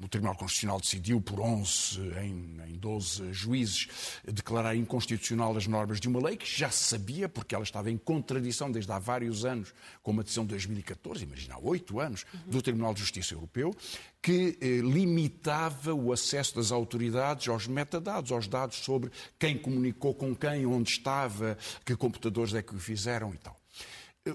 o 0.00 0.08
Tribunal 0.08 0.36
Constitucional 0.36 0.80
decidiu 0.80 1.20
por 1.20 1.40
11 1.40 2.00
em 2.22 2.78
12 2.78 3.32
juízes 3.32 3.88
declarar 4.24 4.76
inconstitucional 4.76 5.56
as 5.56 5.66
normas 5.66 5.98
de 5.98 6.06
uma 6.06 6.24
lei 6.24 6.36
que 6.36 6.46
já 6.46 6.70
se 6.70 6.84
sabia, 6.84 7.28
porque 7.28 7.52
ela 7.52 7.64
estava 7.64 7.90
em 7.90 7.96
contradição 7.96 8.70
desde 8.70 8.92
há 8.92 8.98
vários 9.00 9.44
anos 9.44 9.74
com 10.04 10.12
uma 10.12 10.22
decisão 10.22 10.44
de 10.44 10.50
2014, 10.50 11.24
imagina, 11.24 11.54
há 11.54 11.58
oito 11.58 11.98
anos, 11.98 12.24
do 12.46 12.62
Tribunal 12.62 12.94
de 12.94 13.00
Justiça 13.00 13.34
Europeu, 13.34 13.74
que 14.22 14.56
eh, 14.60 14.78
limitava 14.78 15.92
o 15.92 16.12
acesso 16.12 16.54
das 16.54 16.70
autoridades 16.70 17.48
aos 17.48 17.66
metadados, 17.66 18.30
aos 18.30 18.46
dados 18.46 18.76
sobre 18.76 19.10
quem 19.36 19.58
comunicou 19.58 20.14
com 20.14 20.34
quem, 20.34 20.64
onde 20.64 20.90
estava, 20.90 21.58
que 21.84 21.96
computadores 21.96 22.54
é 22.54 22.62
que 22.62 22.74
o 22.74 22.78
fizeram 22.78 23.34
e 23.34 23.38
tal. 23.38 23.56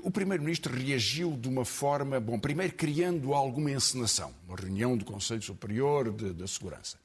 O 0.03 0.09
Primeiro-Ministro 0.11 0.73
reagiu 0.73 1.35
de 1.35 1.49
uma 1.49 1.65
forma, 1.65 2.17
bom, 2.19 2.39
primeiro 2.39 2.73
criando 2.73 3.33
alguma 3.33 3.71
encenação, 3.71 4.33
uma 4.47 4.55
reunião 4.55 4.95
do 4.95 5.03
Conselho 5.03 5.41
Superior 5.41 6.11
da 6.11 6.47
Segurança, 6.47 6.97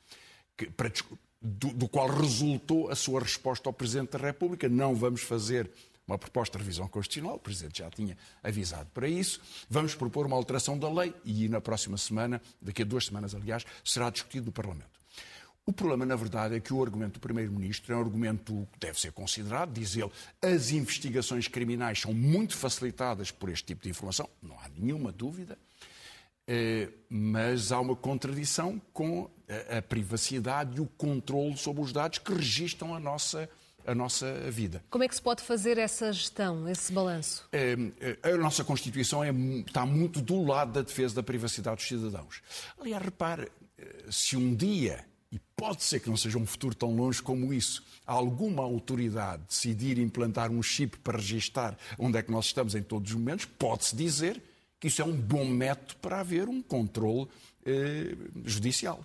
que, 0.57 0.71
para, 0.71 0.93
do, 1.43 1.73
do, 1.73 1.89
qual 1.89 2.09
resultou 2.09 2.89
a 2.89 2.95
sua 2.95 3.21
resposta 3.21 3.69
ao 3.69 3.73
Presidente 3.73 4.11
da 4.11 4.19
República: 4.19 4.69
não 4.69 4.95
vamos 4.95 5.23
fazer 5.23 5.69
uma 6.07 6.17
proposta 6.17 6.57
de 6.57 6.63
revisão 6.63 6.87
constitucional, 6.87 7.35
o 7.35 7.41
Presidente 7.41 7.79
já 7.81 7.91
tinha 7.91 8.17
avisado 8.41 8.89
para 8.95 9.09
isso, 9.09 9.41
vamos 9.69 9.97
propor 9.97 10.25
uma 10.25 10.37
alteração 10.37 10.79
da 10.79 10.89
lei 10.89 11.13
e 11.25 11.49
na 11.49 11.61
próxima 11.61 11.99
semana, 11.99 12.41
daqui 12.63 12.83
a 12.83 12.85
duas 12.85 13.07
semanas, 13.07 13.35
aliás, 13.35 13.65
será 13.85 14.09
discutido 14.11 14.47
no 14.47 14.53
Parlamento. 14.53 14.97
O 15.69 15.73
problema, 15.73 16.07
na 16.07 16.15
verdade, 16.15 16.55
é 16.55 16.61
que 16.61 16.73
o 16.73 16.81
argumento 16.81 17.15
do 17.15 17.21
Primeiro-Ministro 17.21 17.93
é 17.93 17.97
um 17.97 18.01
argumento 18.01 18.69
que 18.73 18.79
deve 18.79 19.01
ser 19.01 19.11
considerado. 19.11 19.73
Diz 19.73 19.97
ele, 19.97 20.13
as 20.41 20.71
investigações 20.71 21.49
criminais 21.49 22.01
são 22.01 22.15
muito 22.15 22.57
facilitadas 22.57 23.33
por 23.33 23.49
este 23.49 23.67
tipo 23.67 23.83
de 23.83 23.91
informação, 23.91 24.29
não 24.41 24.55
há 24.61 24.69
nenhuma 24.79 25.11
dúvida, 25.11 25.59
eh, 26.47 26.89
mas 27.11 27.73
há 27.73 27.81
uma 27.81 27.97
contradição 27.97 28.81
com 28.93 29.29
a 29.77 29.83
privacidade 29.83 30.77
e 30.77 30.81
o 30.81 30.87
controle 30.87 31.57
sobre 31.57 31.83
os 31.83 31.93
dados 31.93 32.19
que 32.19 32.33
registram 32.33 32.95
a 32.95 33.01
nossa 33.01 33.49
a 33.87 33.95
nossa 33.95 34.51
vida. 34.51 34.83
Como 34.91 35.05
é 35.05 35.09
que 35.09 35.15
se 35.15 35.23
pode 35.23 35.43
fazer 35.43 35.79
essa 35.79 36.13
gestão, 36.13 36.69
esse 36.69 36.93
balanço? 36.93 37.49
É, 37.53 37.77
é, 38.25 38.33
a 38.33 38.37
nossa 38.37 38.65
Constituição 38.65 39.23
é, 39.23 39.31
está 39.65 39.87
muito 39.87 40.21
do 40.21 40.45
lado 40.45 40.73
da 40.73 40.83
defesa 40.83 41.15
da 41.15 41.23
privacidade 41.23 41.77
dos 41.77 41.87
cidadãos. 41.87 42.43
Aliás, 42.81 43.01
repare, 43.01 43.49
eh, 43.79 44.07
se 44.11 44.37
um 44.37 44.57
dia 44.57 45.05
e 45.37 45.41
pode 45.55 45.85
ser 45.85 46.01
que 46.01 46.09
não 46.09 46.17
seja 46.17 46.39
um 46.39 46.47
futuro 46.47 46.75
tão 46.75 46.97
longe 46.97 47.23
como 47.23 47.53
isso, 47.53 47.85
alguma 48.07 48.63
autoridade 48.63 49.43
decidir 49.47 49.99
implantar 49.99 50.51
um 50.51 50.63
chip 50.63 50.97
para 51.01 51.19
registar 51.19 51.77
onde 51.99 52.17
é 52.17 52.23
que 52.23 52.31
nós 52.31 52.47
estamos 52.47 52.75
em 52.75 52.83
todos 52.83 53.11
os 53.11 53.19
momentos, 53.19 53.45
pode-se 53.45 53.95
dizer 53.95 54.43
que 54.81 54.89
isso 54.89 55.03
é 55.03 55.05
um 55.05 55.15
bom 55.15 55.45
método 55.45 55.97
para 56.01 56.21
haver 56.21 56.49
um 56.49 56.63
controle 56.63 57.29
eh, 57.67 58.17
judicial 58.47 59.05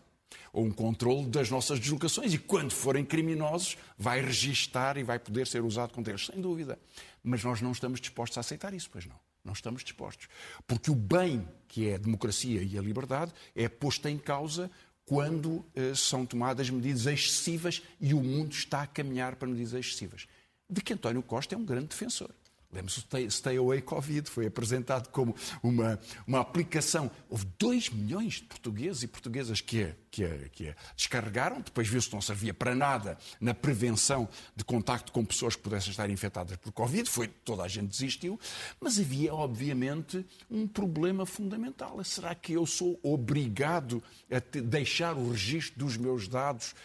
ou 0.54 0.66
um 0.66 0.72
controle 0.72 1.28
das 1.28 1.50
nossas 1.50 1.80
deslocações 1.82 2.34
e 2.34 2.38
quando 2.38 2.72
forem 2.72 3.04
criminosos 3.04 3.78
vai 3.98 4.22
registar 4.22 4.98
e 4.98 5.04
vai 5.04 5.20
poder 5.20 5.48
ser 5.48 5.62
usado 5.62 5.92
contra 5.92 6.14
eles, 6.14 6.26
sem 6.26 6.40
dúvida. 6.40 6.80
Mas 7.22 7.44
nós 7.44 7.62
não 7.62 7.74
estamos 7.74 8.00
dispostos 8.00 8.38
a 8.38 8.42
aceitar 8.42 8.74
isso, 8.74 8.90
pois 8.90 9.06
não. 9.06 9.20
Não 9.44 9.54
estamos 9.54 9.84
dispostos. 9.84 10.28
Porque 10.68 10.92
o 10.92 10.96
bem 10.96 11.48
que 11.68 11.90
é 11.90 11.96
a 11.96 11.98
democracia 11.98 12.62
e 12.62 12.78
a 12.78 12.82
liberdade 12.82 13.34
é 13.56 13.68
posto 13.68 14.08
em 14.08 14.18
causa 14.18 14.70
quando 15.12 15.66
eh, 15.76 15.94
são 15.94 16.26
tomadas 16.26 16.70
medidas 16.70 17.06
excessivas 17.06 17.82
e 18.00 18.14
o 18.14 18.24
mundo 18.24 18.54
está 18.54 18.84
a 18.84 18.88
caminhar 18.88 19.36
para 19.36 19.46
medidas 19.46 19.74
excessivas. 19.74 20.26
De 20.70 20.80
que 20.80 20.94
António 20.94 21.22
Costa 21.22 21.54
é 21.54 21.58
um 21.58 21.66
grande 21.66 21.88
defensor. 21.88 22.30
Lembre-se 22.72 23.02
do 23.02 23.32
Stay 23.32 23.58
Away 23.58 23.82
Covid, 23.82 24.30
foi 24.30 24.48
apresentado 24.48 25.10
como 25.10 25.36
uma, 25.62 26.00
uma 26.26 26.40
aplicação. 26.40 27.12
Houve 27.30 27.46
2 27.60 27.90
milhões 27.90 28.36
de 28.36 28.44
portugueses 28.44 29.04
e 29.04 29.08
portuguesas 29.08 29.62
que 29.62 29.84
a, 29.84 29.96
que 30.10 30.50
que 30.52 30.76
descarregaram, 30.96 31.62
depois 31.62 31.88
viu-se 31.88 32.08
que 32.08 32.14
não 32.14 32.22
servia 32.22 32.54
para 32.54 32.76
nada 32.76 33.18
na 33.40 33.54
prevenção 33.54 34.28
de 34.56 34.64
contacto 34.64 35.12
com 35.12 35.24
pessoas 35.24 35.56
que 35.56 35.62
pudessem 35.62 35.92
estar 35.92 36.10
infectadas 36.10 36.58
por 36.58 36.72
Covid, 36.72 37.10
foi, 37.10 37.28
toda 37.28 37.64
a 37.64 37.68
gente 37.68 37.90
desistiu, 37.90 38.40
mas 38.80 39.00
havia, 39.00 39.34
obviamente, 39.34 40.26
um 40.50 40.68
problema 40.68 41.26
fundamental. 41.26 42.04
Será 42.04 42.36
que 42.36 42.54
eu 42.54 42.66
sou 42.66 43.00
obrigado 43.02 44.04
a 44.30 44.42
te, 44.42 44.62
deixar 44.62 45.16
o 45.18 45.32
registro 45.32 45.80
dos 45.80 45.98
meus 45.98 46.28
dados? 46.28 46.76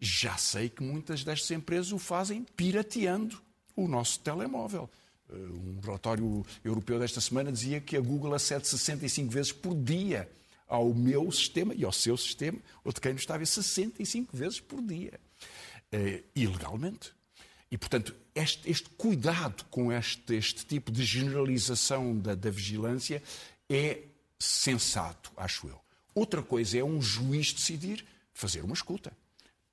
Já 0.00 0.36
sei 0.36 0.68
que 0.68 0.82
muitas 0.82 1.24
destas 1.24 1.50
empresas 1.50 1.92
o 1.92 1.98
fazem 1.98 2.46
pirateando 2.56 3.40
o 3.74 3.88
nosso 3.88 4.20
telemóvel. 4.20 4.88
Eh, 5.30 5.34
um 5.34 5.80
relatório 5.80 6.44
europeu 6.64 6.98
desta 6.98 7.20
semana 7.20 7.52
dizia 7.52 7.80
que 7.80 7.96
a 7.96 8.00
Google 8.00 8.34
acede 8.34 8.66
65 8.66 9.30
vezes 9.30 9.52
por 9.52 9.74
dia 9.74 10.30
ao 10.66 10.92
meu 10.92 11.30
sistema 11.32 11.74
e 11.74 11.84
ao 11.84 11.92
seu 11.92 12.16
sistema, 12.16 12.58
ou 12.84 12.92
de 12.92 13.00
quem 13.00 13.12
nos 13.12 13.22
está 13.22 13.34
a 13.34 13.38
ver 13.38 13.46
65 13.46 14.36
vezes 14.36 14.60
por 14.60 14.82
dia. 14.82 15.18
Uh, 15.92 16.22
ilegalmente. 16.36 17.12
E, 17.70 17.78
portanto, 17.78 18.14
este, 18.34 18.70
este 18.70 18.90
cuidado 18.90 19.64
com 19.70 19.90
este, 19.90 20.34
este, 20.34 20.66
tipo 20.66 20.92
de 20.92 21.02
generalização 21.04 22.18
da, 22.18 22.34
da 22.34 22.50
vigilância 22.50 23.22
é 23.68 24.02
sensato, 24.38 25.32
acho 25.36 25.68
eu. 25.68 25.80
Outra 26.14 26.42
coisa 26.42 26.78
é 26.78 26.84
um 26.84 27.00
juiz 27.00 27.52
decidir 27.52 28.04
fazer 28.32 28.62
uma 28.62 28.74
escuta 28.74 29.12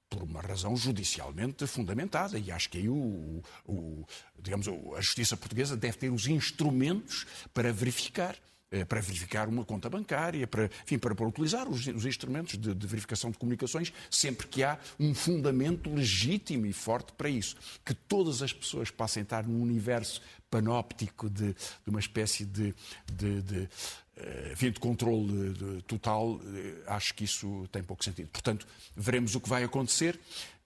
por 0.10 0.24
uma 0.24 0.42
razão 0.42 0.76
judicialmente 0.76 1.66
fundamentada. 1.68 2.38
E 2.38 2.52
acho 2.52 2.70
que 2.70 2.78
aí 2.78 2.90
o, 2.90 3.42
o, 3.66 4.06
digamos, 4.40 4.68
a 4.68 5.02
justiça 5.02 5.36
portuguesa 5.36 5.76
deve 5.76 5.98
ter 5.98 6.10
os 6.10 6.28
instrumentos 6.28 7.26
para 7.54 7.72
verificar 7.72 8.36
eh, 8.72 8.84
para 8.84 9.00
verificar 9.00 9.48
uma 9.48 9.64
conta 9.64 9.90
bancária, 9.90 10.48
para, 10.48 10.66
enfim, 10.84 10.98
para, 10.98 11.14
para 11.14 11.28
utilizar 11.28 11.70
os, 11.70 11.86
os 11.86 12.06
instrumentos 12.06 12.58
de, 12.58 12.74
de, 12.74 12.88
verificação 12.88 13.30
de 13.30 13.38
comunicações 13.38 13.94
sempre 14.10 14.48
que 14.48 14.64
há 14.64 14.80
um 15.00 15.14
fundamento 15.14 15.90
legítimo 15.90 16.66
e 16.66 16.74
forte 16.74 17.14
para 17.14 17.30
isso. 17.30 17.56
Que 17.86 17.94
todas 17.94 18.42
as 18.42 18.52
pessoas 18.52 18.90
passem 18.90 19.22
a 19.22 19.24
estar 19.24 19.48
num 19.48 19.62
universo 19.62 20.20
panóptico 20.50 21.30
de, 21.30 21.54
de 21.54 21.90
uma 21.90 22.00
espécie 22.00 22.44
de, 22.44 22.74
de, 23.06 23.70
enfim, 24.52 24.72
de 24.72 24.80
controle 24.80 25.82
total, 25.84 26.40
eh, 26.56 26.84
acho 26.88 27.14
que 27.14 27.26
isso 27.26 27.68
tem 27.72 27.84
pouco 27.84 28.04
sentido. 28.04 28.30
Portanto, 28.30 28.66
veremos 28.96 29.36
o 29.36 29.42
que 29.42 29.50
vai 29.50 29.64
acontecer. 29.64 30.18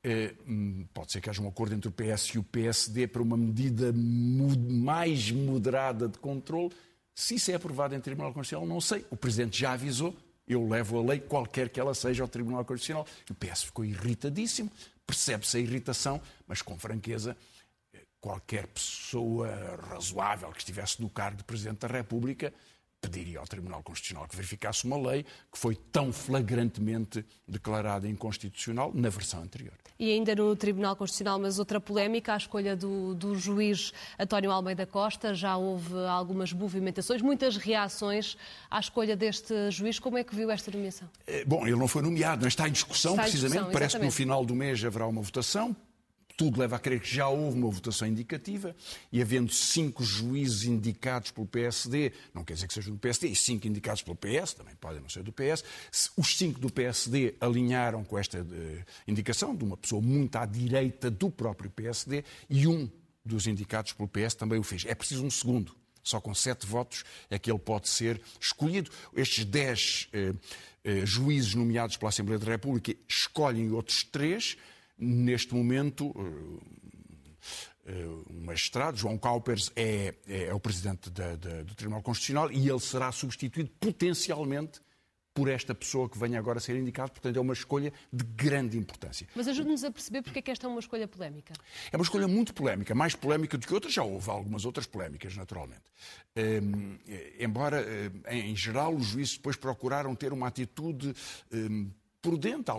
Eh, 0.04 0.36
hum, 0.48 0.86
pode 0.94 1.12
ser 1.12 1.20
que 1.20 1.30
haja 1.30 1.42
um 1.42 1.48
acordo 1.48 1.74
entre 1.74 1.90
o 1.90 1.92
PS 1.92 2.36
e 2.36 2.40
o 2.40 2.44
PSD 2.44 3.08
para 3.08 3.22
uma 3.22 3.36
medida 3.36 3.92
mais 3.92 5.32
moderada 5.32 6.08
de 6.08 6.20
controle. 6.20 6.72
Se 7.16 7.36
isso 7.36 7.50
é 7.50 7.56
aprovado 7.56 7.96
em 7.96 8.00
Tribunal 8.00 8.32
Constitucional, 8.34 8.68
não 8.68 8.80
sei. 8.80 9.04
O 9.10 9.18
Presidente 9.18 9.60
já 9.60 9.72
avisou, 9.72 10.16
eu 10.48 10.68
levo 10.68 11.00
a 11.00 11.04
lei, 11.04 11.20
qualquer 11.20 11.70
que 11.70 11.80
ela 11.80 11.96
seja, 11.96 12.24
ao 12.24 12.30
Tribunal 12.30 12.64
Constitucional. 12.64 13.06
O 13.30 13.34
PS 13.34 13.64
ficou 13.64 13.84
irritadíssimo, 13.84 14.72
percebe-se 15.08 15.58
a 15.58 15.60
irritação, 15.60 16.22
mas 16.48 16.62
com 16.62 16.78
franqueza, 16.78 17.36
qualquer 18.22 18.68
pessoa 18.68 19.50
razoável 19.90 20.52
que 20.52 20.60
estivesse 20.60 21.02
no 21.02 21.10
cargo 21.10 21.38
de 21.38 21.44
Presidente 21.44 21.80
da 21.80 21.88
República 21.88 22.54
pediria 23.02 23.40
ao 23.40 23.48
Tribunal 23.48 23.82
Constitucional 23.82 24.28
que 24.28 24.36
verificasse 24.36 24.86
uma 24.86 24.98
lei 24.98 25.26
que 25.52 25.58
foi 25.58 25.76
tão 25.76 26.12
flagrantemente 26.12 27.26
declarada 27.48 28.08
inconstitucional 28.08 28.92
na 28.94 29.10
versão 29.10 29.42
anterior. 29.42 29.74
E 29.98 30.12
ainda 30.12 30.34
no 30.36 30.56
Tribunal 30.56 30.96
Constitucional, 30.96 31.40
mas 31.40 31.60
outra 31.60 31.80
polémica, 31.80 32.34
a 32.34 32.38
escolha 32.38 32.76
do, 32.76 33.14
do 33.16 33.36
juiz 33.36 33.92
António 34.18 34.52
Almeida 34.52 34.86
Costa. 34.86 35.34
Já 35.34 35.58
houve 35.58 35.94
algumas 36.08 36.54
movimentações, 36.54 37.22
muitas 37.22 37.58
reações 37.58 38.38
à 38.72 38.80
escolha 38.80 39.16
deste 39.16 39.70
juiz. 39.72 40.00
Como 40.00 40.18
é 40.18 40.24
que 40.24 40.34
viu 40.34 40.50
esta 40.52 40.72
nomeação? 40.72 41.10
Eh, 41.28 41.44
bom, 41.46 41.68
ele 41.68 41.76
não 41.76 41.88
foi 41.88 42.02
nomeado, 42.02 42.44
mas 42.44 42.54
está 42.54 42.68
em 42.68 42.72
discussão, 42.72 43.12
está 43.12 43.24
em 43.24 43.26
discussão 43.26 43.50
precisamente. 43.50 43.74
Parece 43.74 44.00
que 44.00 44.06
no 44.06 44.12
final 44.12 44.46
do 44.46 44.56
mês 44.56 44.84
haverá 44.84 45.06
uma 45.06 45.22
votação 45.22 45.76
tudo 46.40 46.58
leva 46.58 46.78
a 46.78 46.80
crer 46.80 47.02
que 47.02 47.14
já 47.14 47.28
houve 47.28 47.58
uma 47.58 47.70
votação 47.70 48.08
indicativa 48.08 48.74
e 49.12 49.22
havendo 49.22 49.52
cinco 49.52 50.02
juízes 50.02 50.64
indicados 50.64 51.32
pelo 51.32 51.46
PSD, 51.46 52.14
não 52.34 52.46
quer 52.46 52.54
dizer 52.54 52.66
que 52.66 52.74
sejam 52.74 52.94
do 52.94 52.98
PSD, 52.98 53.28
e 53.28 53.36
cinco 53.36 53.68
indicados 53.68 54.02
pelo 54.02 54.16
PS, 54.16 54.54
também 54.54 54.74
podem 54.76 55.02
não 55.02 55.10
ser 55.10 55.22
do 55.22 55.34
PS, 55.34 55.66
os 56.16 56.38
cinco 56.38 56.58
do 56.58 56.72
PSD 56.72 57.36
alinharam 57.42 58.06
com 58.06 58.18
esta 58.18 58.42
uh, 58.42 58.46
indicação 59.06 59.54
de 59.54 59.66
uma 59.66 59.76
pessoa 59.76 60.02
muito 60.02 60.38
à 60.38 60.46
direita 60.46 61.12
do 61.12 61.30
próprio 61.30 61.70
PSD 61.70 62.24
e 62.50 62.66
um 62.66 62.90
dos 63.26 63.46
indicados 63.46 63.92
pelo 63.92 64.08
PS 64.08 64.34
também 64.34 64.58
o 64.58 64.64
fez. 64.64 64.86
É 64.86 64.96
preciso 64.96 65.26
um 65.26 65.30
segundo. 65.30 65.76
Só 66.02 66.22
com 66.22 66.34
sete 66.34 66.66
votos 66.66 67.04
é 67.30 67.38
que 67.38 67.52
ele 67.52 67.60
pode 67.60 67.90
ser 67.90 68.22
escolhido. 68.40 68.90
Estes 69.14 69.44
dez 69.44 70.08
uh, 70.14 70.34
uh, 70.90 71.06
juízes 71.06 71.54
nomeados 71.54 71.98
pela 71.98 72.08
Assembleia 72.08 72.40
da 72.40 72.50
República 72.50 72.96
escolhem 73.10 73.72
outros 73.72 74.06
três 74.06 74.56
Neste 75.00 75.56
momento, 75.56 76.14
eh, 76.18 77.94
eh, 77.94 78.06
o 78.30 78.34
magistrado, 78.44 78.98
João 78.98 79.18
Caupers, 79.18 79.72
é, 79.76 80.14
é, 80.28 80.44
é 80.46 80.54
o 80.54 80.60
presidente 80.60 81.10
da, 81.10 81.36
da, 81.38 81.64
do 81.64 81.74
Tribunal 81.74 82.02
Constitucional 82.02 82.52
e 82.52 82.70
ele 82.70 82.80
será 82.80 83.10
substituído 83.12 83.72
potencialmente 83.80 84.82
por 85.34 85.48
esta 85.48 85.74
pessoa 85.74 86.10
que 86.10 86.18
venha 86.18 86.38
agora 86.38 86.58
a 86.58 86.62
ser 86.62 86.76
indicado, 86.76 87.12
portanto 87.12 87.38
é 87.38 87.40
uma 87.40 87.54
escolha 87.54 87.94
de 88.12 88.26
grande 88.26 88.78
importância. 88.78 89.26
Mas 89.34 89.48
ajude-nos 89.48 89.86
a 89.86 89.92
perceber 89.92 90.22
porque 90.22 90.40
é 90.40 90.42
que 90.42 90.52
esta 90.52 90.68
é 90.68 90.70
uma 90.70 90.82
escolha 90.82 91.08
polémica. 91.08 91.54
É 91.90 91.96
uma 91.96 92.04
escolha 92.04 92.28
muito 92.28 92.54
polémica, 92.54 92.94
mais 92.94 93.16
polémica 93.16 93.58
do 93.58 93.66
que 93.66 93.74
outras, 93.74 93.94
já 93.94 94.04
houve 94.04 94.30
algumas 94.30 94.66
outras 94.66 94.86
polémicas, 94.86 95.38
naturalmente. 95.38 95.84
Um, 96.36 96.98
embora, 97.40 97.86
em 98.30 98.54
geral, 98.54 98.94
os 98.94 99.08
juízes 99.08 99.38
depois 99.38 99.56
procuraram 99.56 100.14
ter 100.14 100.34
uma 100.34 100.48
atitude 100.48 101.16
um, 101.54 101.90
prudente, 102.22 102.72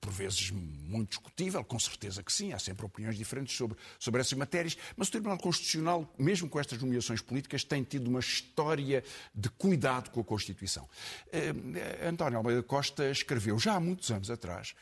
por 0.00 0.12
vezes 0.12 0.50
muito 0.50 1.10
discutível, 1.10 1.62
com 1.62 1.78
certeza 1.78 2.22
que 2.22 2.32
sim, 2.32 2.52
há 2.52 2.58
sempre 2.58 2.86
opiniões 2.86 3.16
diferentes 3.16 3.54
sobre, 3.54 3.76
sobre 3.98 4.20
essas 4.20 4.32
matérias, 4.32 4.76
mas 4.96 5.08
o 5.08 5.10
Tribunal 5.10 5.38
Constitucional, 5.38 6.12
mesmo 6.18 6.48
com 6.48 6.58
estas 6.58 6.80
nomeações 6.80 7.20
políticas, 7.20 7.62
tem 7.64 7.82
tido 7.82 8.08
uma 8.08 8.20
história 8.20 9.04
de 9.34 9.50
cuidado 9.50 10.10
com 10.10 10.20
a 10.20 10.24
Constituição. 10.24 10.84
Uh, 11.26 12.08
António 12.08 12.38
Almeida 12.38 12.62
Costa 12.62 13.10
escreveu 13.10 13.58
já 13.58 13.74
há 13.74 13.80
muitos 13.80 14.10
anos 14.10 14.30
atrás, 14.30 14.74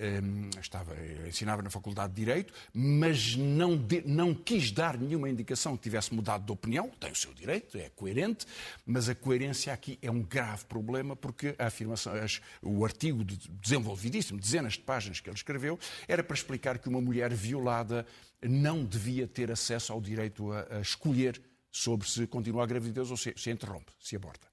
uh, 0.00 0.60
estava, 0.60 0.96
ensinava 1.26 1.62
na 1.62 1.70
Faculdade 1.70 2.12
de 2.12 2.20
Direito, 2.20 2.52
mas 2.74 3.36
não, 3.36 3.76
de, 3.76 4.02
não 4.04 4.34
quis 4.34 4.72
dar 4.72 4.98
nenhuma 4.98 5.30
indicação 5.30 5.76
que 5.76 5.84
tivesse 5.84 6.12
mudado 6.12 6.44
de 6.44 6.50
opinião, 6.50 6.88
tem 6.98 7.12
o 7.12 7.16
seu 7.16 7.32
direito, 7.32 7.78
é 7.78 7.88
coerente, 7.90 8.44
mas 8.84 9.08
a 9.08 9.14
coerência 9.14 9.72
aqui 9.72 9.98
é 10.02 10.10
um 10.10 10.22
grave 10.22 10.64
problema 10.64 11.14
porque 11.14 11.54
a 11.58 11.66
afirmação, 11.66 12.12
as, 12.14 12.40
o 12.60 12.84
artigo 12.84 13.24
de 13.24 13.51
desenvolvidíssimo, 13.60 14.40
dezenas 14.40 14.74
de 14.74 14.80
páginas 14.80 15.20
que 15.20 15.28
ele 15.28 15.36
escreveu, 15.36 15.78
era 16.08 16.22
para 16.22 16.34
explicar 16.34 16.78
que 16.78 16.88
uma 16.88 17.00
mulher 17.00 17.32
violada 17.32 18.06
não 18.42 18.84
devia 18.84 19.26
ter 19.26 19.50
acesso 19.50 19.92
ao 19.92 20.00
direito 20.00 20.52
a, 20.52 20.78
a 20.78 20.80
escolher 20.80 21.40
sobre 21.70 22.08
se 22.08 22.26
continua 22.26 22.64
a 22.64 22.66
gravidez 22.66 23.10
ou 23.10 23.16
se, 23.16 23.32
se 23.36 23.50
interrompe, 23.50 23.92
se 24.00 24.16
aborta. 24.16 24.46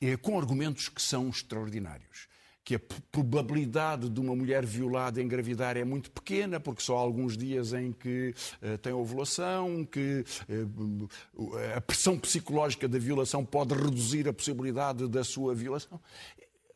É, 0.00 0.16
com 0.16 0.38
argumentos 0.38 0.88
que 0.88 1.00
são 1.00 1.28
extraordinários 1.28 2.28
que 2.64 2.76
a 2.76 2.80
probabilidade 3.12 4.08
de 4.08 4.18
uma 4.18 4.34
mulher 4.34 4.64
violada 4.64 5.20
engravidar 5.20 5.76
é 5.76 5.84
muito 5.84 6.10
pequena, 6.10 6.58
porque 6.58 6.82
só 6.82 6.96
há 6.96 7.00
alguns 7.00 7.36
dias 7.36 7.74
em 7.74 7.92
que 7.92 8.34
uh, 8.62 8.78
tem 8.78 8.92
ovulação, 8.92 9.84
que 9.84 10.24
uh, 10.48 11.58
a 11.76 11.80
pressão 11.82 12.18
psicológica 12.18 12.88
da 12.88 12.98
violação 12.98 13.44
pode 13.44 13.74
reduzir 13.74 14.26
a 14.26 14.32
possibilidade 14.32 15.06
da 15.08 15.22
sua 15.22 15.54
violação 15.54 16.00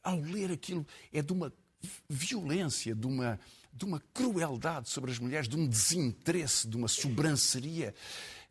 ao 0.02 0.20
ler 0.20 0.50
aquilo, 0.50 0.86
é 1.12 1.22
de 1.22 1.32
uma 1.32 1.52
violência, 2.08 2.94
de 2.94 3.06
uma, 3.06 3.38
de 3.72 3.84
uma 3.84 4.02
crueldade 4.12 4.88
sobre 4.88 5.10
as 5.10 5.18
mulheres, 5.18 5.48
de 5.48 5.56
um 5.56 5.66
desinteresse, 5.66 6.68
de 6.68 6.76
uma 6.76 6.88
sobranceria, 6.88 7.94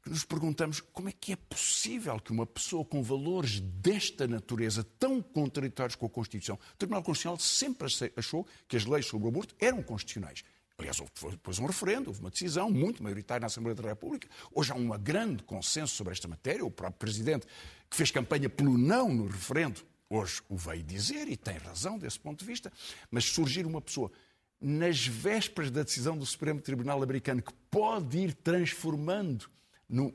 que 0.01 0.09
nos 0.09 0.23
perguntamos 0.23 0.79
como 0.79 1.09
é 1.09 1.11
que 1.11 1.33
é 1.33 1.35
possível 1.35 2.17
que 2.19 2.31
uma 2.31 2.45
pessoa 2.45 2.85
com 2.85 3.03
valores 3.03 3.59
desta 3.59 4.27
natureza, 4.27 4.83
tão 4.97 5.21
contraditórios 5.21 5.95
com 5.95 6.05
a 6.05 6.09
Constituição, 6.09 6.55
o 6.55 6.77
Tribunal 6.77 7.03
Constitucional 7.03 7.39
sempre 7.39 7.87
achou 8.15 8.47
que 8.67 8.77
as 8.77 8.85
leis 8.85 9.05
sobre 9.05 9.25
o 9.25 9.29
aborto 9.29 9.53
eram 9.59 9.83
constitucionais. 9.83 10.43
Aliás, 10.77 10.99
houve 10.99 11.11
depois 11.31 11.57
um 11.57 11.65
referendo, 11.65 12.09
houve 12.09 12.19
uma 12.19 12.29
decisão 12.29 12.69
muito 12.69 13.01
maioritária 13.01 13.41
na 13.41 13.47
Assembleia 13.47 13.73
da 13.75 13.89
República. 13.89 14.29
Hoje 14.53 14.71
há 14.71 14.75
um 14.75 14.89
grande 14.89 15.41
consenso 15.41 15.95
sobre 15.95 16.13
esta 16.13 16.27
matéria. 16.27 16.63
O 16.63 16.69
próprio 16.69 16.99
Presidente, 16.99 17.47
que 17.89 17.97
fez 17.97 18.11
campanha 18.11 18.47
pelo 18.47 18.77
não 18.77 19.11
no 19.11 19.25
referendo, 19.25 19.83
hoje 20.09 20.41
o 20.49 20.57
veio 20.57 20.83
dizer, 20.83 21.27
e 21.27 21.37
tem 21.37 21.57
razão 21.57 21.97
desse 21.97 22.19
ponto 22.19 22.39
de 22.39 22.45
vista, 22.45 22.71
mas 23.11 23.25
surgir 23.25 23.65
uma 23.65 23.81
pessoa 23.81 24.11
nas 24.59 25.05
vésperas 25.05 25.69
da 25.69 25.83
decisão 25.83 26.17
do 26.17 26.25
Supremo 26.25 26.61
Tribunal 26.61 27.01
Americano 27.01 27.41
que 27.41 27.53
pode 27.69 28.17
ir 28.17 28.33
transformando 28.33 29.49
no, 29.87 30.13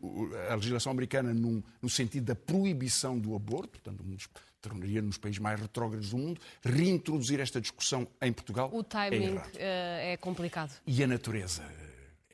a 0.50 0.54
legislação 0.54 0.92
americana 0.92 1.32
num, 1.32 1.62
no 1.80 1.88
sentido 1.88 2.24
da 2.24 2.34
proibição 2.34 3.18
do 3.18 3.34
aborto, 3.34 3.80
portanto, 3.80 4.02
um 4.04 4.16
tornaria 4.60 5.02
nos 5.02 5.18
países 5.18 5.40
mais 5.40 5.60
retrógrados 5.60 6.10
do 6.10 6.18
mundo, 6.18 6.40
reintroduzir 6.62 7.40
esta 7.40 7.60
discussão 7.60 8.06
em 8.20 8.32
Portugal. 8.32 8.70
O 8.72 8.82
timing 8.82 9.38
é, 9.56 10.12
é 10.12 10.16
complicado. 10.16 10.72
E 10.86 11.02
a 11.02 11.06
natureza 11.06 11.62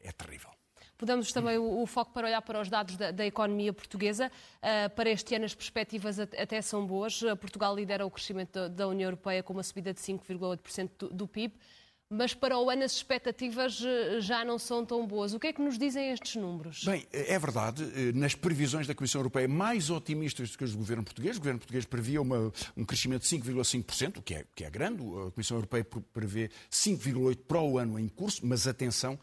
é 0.02 0.12
terrível. 0.12 0.57
Mudamos 1.00 1.30
também 1.32 1.56
o, 1.58 1.80
o, 1.82 1.86
foco 1.86 2.12
para 2.12 2.26
olhar 2.26 2.42
para 2.42 2.60
os 2.60 2.68
dados 2.68 2.96
da, 2.96 3.12
da 3.12 3.24
economia 3.24 3.72
portuguesa. 3.72 4.32
Uh, 4.56 4.90
para 4.96 5.08
este 5.10 5.32
ano 5.34 5.44
as 5.44 5.54
perspectivas 5.54 6.18
até 6.18 6.60
são 6.60 6.84
boas. 6.84 7.22
Uh, 7.22 7.36
Portugal 7.36 7.74
lidera 7.74 8.04
o 8.04 8.10
crescimento 8.10 8.52
da, 8.54 8.68
da, 8.68 8.88
União 8.88 9.06
Europeia 9.06 9.40
com 9.42 9.52
uma 9.52 9.62
subida 9.62 9.94
de 9.94 10.00
5,8% 10.00 10.90
do, 10.98 11.08
do 11.10 11.28
PIB. 11.28 11.54
Mas 12.10 12.34
para 12.34 12.58
o 12.58 12.68
ano 12.68 12.82
as 12.82 12.96
expectativas 12.96 13.80
uh, 13.80 14.20
já 14.20 14.44
não 14.44 14.58
são 14.58 14.84
tão 14.84 15.06
boas. 15.06 15.34
O 15.34 15.38
que 15.38 15.46
é 15.46 15.52
que 15.52 15.62
nos 15.62 15.78
dizem 15.78 16.10
estes 16.10 16.34
números? 16.34 16.82
Bem, 16.82 17.06
é 17.12 17.38
verdade. 17.38 17.84
Nas 18.12 18.34
previsões 18.34 18.88
da 18.88 18.94
Comissão 18.94 19.20
Europeia, 19.20 19.46
mais 19.46 19.90
otimistas 19.90 20.50
do 20.50 20.58
que 20.58 20.64
as 20.64 20.72
do 20.72 20.78
governo 20.78 21.04
português, 21.04 21.36
o 21.36 21.38
governo 21.38 21.60
português 21.60 21.84
previa 21.84 22.20
uma, 22.20 22.52
um 22.76 22.84
crescimento 22.84 23.22
de 23.22 23.28
5,5%, 23.28 24.16
o 24.18 24.22
que 24.22 24.34
é, 24.34 24.44
que 24.52 24.64
é 24.64 24.70
grande. 24.70 25.00
A 25.00 25.30
Comissão 25.30 25.58
Europeia 25.58 25.87
prevê 26.12 26.50
5,8% 26.72 27.37
para 27.46 27.61
o 27.61 27.78
ano 27.78 28.00
em 28.00 28.08
curso, 28.08 28.44
mas 28.44 28.66
atenção, 28.66 29.16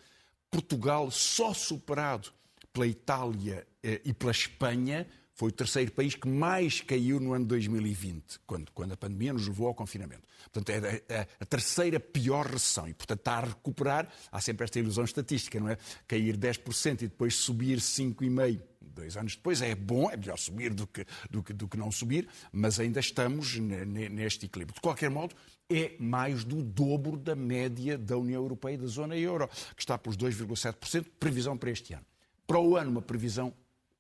Portugal, 0.55 1.11
só 1.11 1.53
superado 1.53 2.29
pela 2.71 2.87
Itália 2.87 3.67
eh, 3.83 4.01
e 4.05 4.13
pela 4.13 4.31
Espanha, 4.31 5.05
foi 5.33 5.49
o 5.49 5.51
terceiro 5.51 5.91
país 5.91 6.15
que 6.15 6.29
mais 6.29 6.79
caiu 6.79 7.19
no 7.19 7.33
ano 7.33 7.45
2020, 7.45 8.39
quando, 8.47 8.71
quando 8.71 8.93
a 8.93 8.97
pandemia 8.97 9.33
nos 9.33 9.49
levou 9.49 9.67
ao 9.67 9.75
confinamento. 9.75 10.21
Portanto, 10.49 10.69
é 10.69 10.77
a, 11.13 11.21
a, 11.21 11.27
a, 11.41 11.45
terceira 11.45 11.99
pior 11.99 12.45
recessão. 12.45 12.87
E, 12.87 12.93
portanto, 12.93 13.19
está 13.19 13.33
a 13.33 13.41
recuperar. 13.41 14.09
Há 14.31 14.39
sempre 14.39 14.63
esta 14.63 14.79
ilusão 14.79 15.03
estatística, 15.03 15.59
não 15.59 15.67
é? 15.67 15.77
Cair 16.07 16.37
10% 16.37 17.01
e 17.01 17.07
depois 17.09 17.35
subir 17.35 17.79
5,5% 17.79 18.61
dois 18.93 19.17
anos 19.17 19.35
depois. 19.35 19.61
É 19.61 19.73
bom, 19.75 20.09
é 20.09 20.17
melhor 20.17 20.37
subir 20.37 20.73
do 20.73 20.85
que, 20.85 21.05
do 21.29 21.43
que, 21.43 21.53
do 21.53 21.67
que 21.67 21.77
não 21.77 21.91
subir, 21.91 22.27
mas 22.51 22.79
ainda 22.79 22.99
estamos 22.99 23.57
neste 23.57 24.45
equilíbrio. 24.45 24.75
De 24.75 24.81
qualquer 24.81 25.09
modo, 25.09 25.35
é 25.69 25.95
mais 25.99 26.43
do 26.43 26.61
dobro 26.61 27.17
da 27.17 27.35
média 27.35 27.97
da 27.97 28.17
União 28.17 28.41
Europeia 28.41 28.75
e 28.75 28.77
da 28.77 28.87
zona 28.87 29.17
euro, 29.17 29.47
que 29.75 29.81
está 29.81 29.97
pelos 29.97 30.17
2,7%, 30.17 31.05
previsão 31.19 31.57
para 31.57 31.71
este 31.71 31.93
ano. 31.93 32.05
Para 32.45 32.59
o 32.59 32.75
ano, 32.75 32.91
uma 32.91 33.01
previsão, 33.01 33.53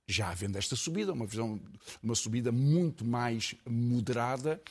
já 0.07 0.29
havendo 0.29 0.57
esta 0.57 0.75
subida, 0.75 1.13
uma, 1.13 1.25
visão, 1.25 1.59
uma 2.01 2.13
subida 2.13 2.51
muito 2.51 3.03
mais 3.03 3.55
moderada. 3.67 4.61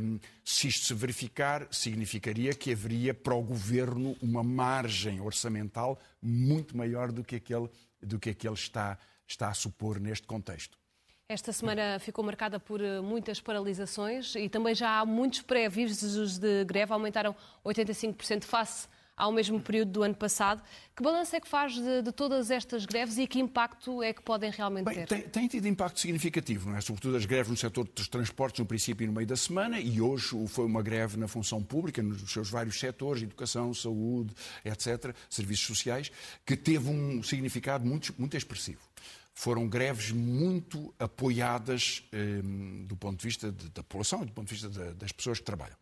Um, 0.00 0.18
se 0.44 0.68
isto 0.68 0.86
se 0.86 0.94
verificar, 0.94 1.66
significaria 1.72 2.54
que 2.54 2.72
haveria 2.72 3.12
para 3.12 3.34
o 3.34 3.42
governo 3.42 4.16
uma 4.22 4.42
margem 4.42 5.20
orçamental 5.20 5.98
muito 6.22 6.76
maior 6.76 7.10
do 7.10 7.24
que 7.24 7.36
aquele, 7.36 7.68
do 8.00 8.18
que 8.18 8.30
aquele 8.30 8.54
está, 8.54 8.96
está 9.26 9.48
a 9.48 9.54
supor 9.54 10.00
neste 10.00 10.26
contexto. 10.26 10.78
Esta 11.28 11.52
semana 11.52 11.98
ficou 11.98 12.24
marcada 12.24 12.60
por 12.60 12.80
eh, 12.80 13.00
muitas 13.00 13.40
paralisações 13.40 14.36
e 14.36 14.48
também 14.48 14.74
já 14.74 15.00
há 15.00 15.04
muitos 15.04 15.42
pré-avisos 15.42 16.38
de 16.38 16.64
greve, 16.64 16.92
aumentaram 16.92 17.34
85% 17.64 18.44
face 18.44 18.86
ao 19.16 19.32
mesmo 19.32 19.60
período 19.60 19.92
do 19.92 20.02
ano 20.02 20.14
passado. 20.14 20.62
Que 20.94 21.02
balanço 21.02 21.34
é 21.34 21.40
que 21.40 21.48
faz 21.48 21.74
de, 21.74 22.02
de, 22.02 22.12
todas 22.12 22.50
estas 22.50 22.84
greves 22.84 23.16
e 23.16 23.26
que 23.26 23.38
impacto 23.38 24.02
é 24.02 24.12
que 24.12 24.22
podem 24.22 24.50
realmente 24.50 24.84
Bem, 24.84 24.94
ter? 24.94 25.06
Tem, 25.06 25.22
tem, 25.22 25.48
tido 25.48 25.66
impacto 25.66 26.00
significativo, 26.00 26.70
não 26.70 26.76
é? 26.76 26.80
sobretudo 26.80 27.16
as 27.16 27.24
greves 27.24 27.50
no 27.50 27.56
setor 27.56 27.88
dos 27.88 28.08
transportes, 28.08 28.60
no 28.60 28.66
princípio 28.66 29.04
e 29.04 29.06
no 29.06 29.12
meio 29.12 29.26
da 29.26 29.36
semana, 29.36 29.80
e 29.80 30.00
hoje 30.00 30.36
foi 30.48 30.66
uma 30.66 30.82
greve 30.82 31.16
na 31.16 31.28
função 31.28 31.62
pública, 31.62 32.02
nos 32.02 32.30
seus 32.30 32.50
vários 32.50 32.78
setores, 32.78 33.22
educação, 33.22 33.72
saúde, 33.72 34.34
etc., 34.64 35.14
serviços 35.30 35.66
sociais, 35.66 36.10
que 36.44 36.56
teve 36.56 36.88
um 36.88 37.22
significado 37.22 37.86
muito, 37.86 38.14
muito 38.18 38.36
expressivo 38.36 38.80
foram 39.38 39.68
greves 39.68 40.12
muito 40.12 40.94
apoiadas 40.98 42.02
eh, 42.10 42.40
do 42.86 42.96
ponto 42.96 43.18
de 43.18 43.24
vista 43.26 43.52
de, 43.52 43.68
da 43.68 43.82
população 43.82 44.22
e 44.22 44.26
do 44.26 44.32
ponto 44.32 44.48
de 44.48 44.54
vista 44.54 44.68
de, 44.70 44.94
das 44.94 45.12
pessoas 45.12 45.38
que 45.38 45.44
trabalham. 45.44 45.76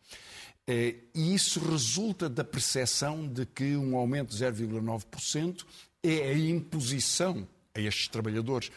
Eh, 0.67 0.95
e 1.13 1.33
isso 1.33 1.59
resulta 1.59 2.27
da 2.27 2.43
percepção 2.43 3.27
de 3.27 3.45
que 3.45 3.75
um 3.75 3.95
aumento 3.95 4.35
de 4.35 4.43
0,9% 4.43 5.65
é 6.01 6.29
a 6.29 6.37
imposição 6.37 7.47
a 7.73 7.79
estes 7.79 8.07
trabalhadores 8.07 8.71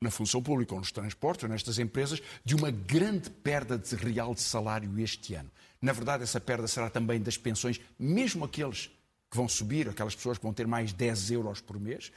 na 0.00 0.10
função 0.10 0.42
pública 0.42 0.74
ou 0.74 0.80
nos 0.80 0.92
transportes 0.92 1.44
ou 1.44 1.50
nestas 1.50 1.78
empresas 1.78 2.20
de 2.44 2.54
uma 2.54 2.70
grande 2.70 3.30
perda 3.30 3.78
de 3.78 3.94
real 3.94 4.34
de 4.34 4.42
salário 4.42 4.98
este 4.98 5.34
ano. 5.34 5.50
Na 5.80 5.92
verdade, 5.92 6.22
essa 6.22 6.40
perda 6.40 6.66
será 6.66 6.90
também 6.90 7.20
das 7.20 7.36
pensões, 7.36 7.80
mesmo 7.98 8.44
aqueles 8.44 8.90
que 9.30 9.36
vão 9.36 9.48
subir, 9.48 9.88
aquelas 9.88 10.14
pessoas 10.14 10.38
que 10.38 10.44
vão 10.44 10.52
ter 10.52 10.66
mais 10.66 10.92
10 10.92 11.30
euros 11.32 11.60
por 11.60 11.78
mês, 11.80 12.12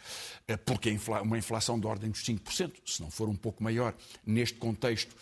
eh, 0.48 0.58
porque 0.58 0.96
uma 1.24 1.38
inflação 1.38 1.80
de 1.80 1.88
ordem 1.88 2.10
dos 2.10 2.24
5%, 2.24 2.74
se 2.86 3.02
não 3.02 3.10
for 3.10 3.28
um 3.28 3.36
pouco 3.36 3.64
maior, 3.64 3.96
neste 4.26 4.58
contexto, 4.58 5.16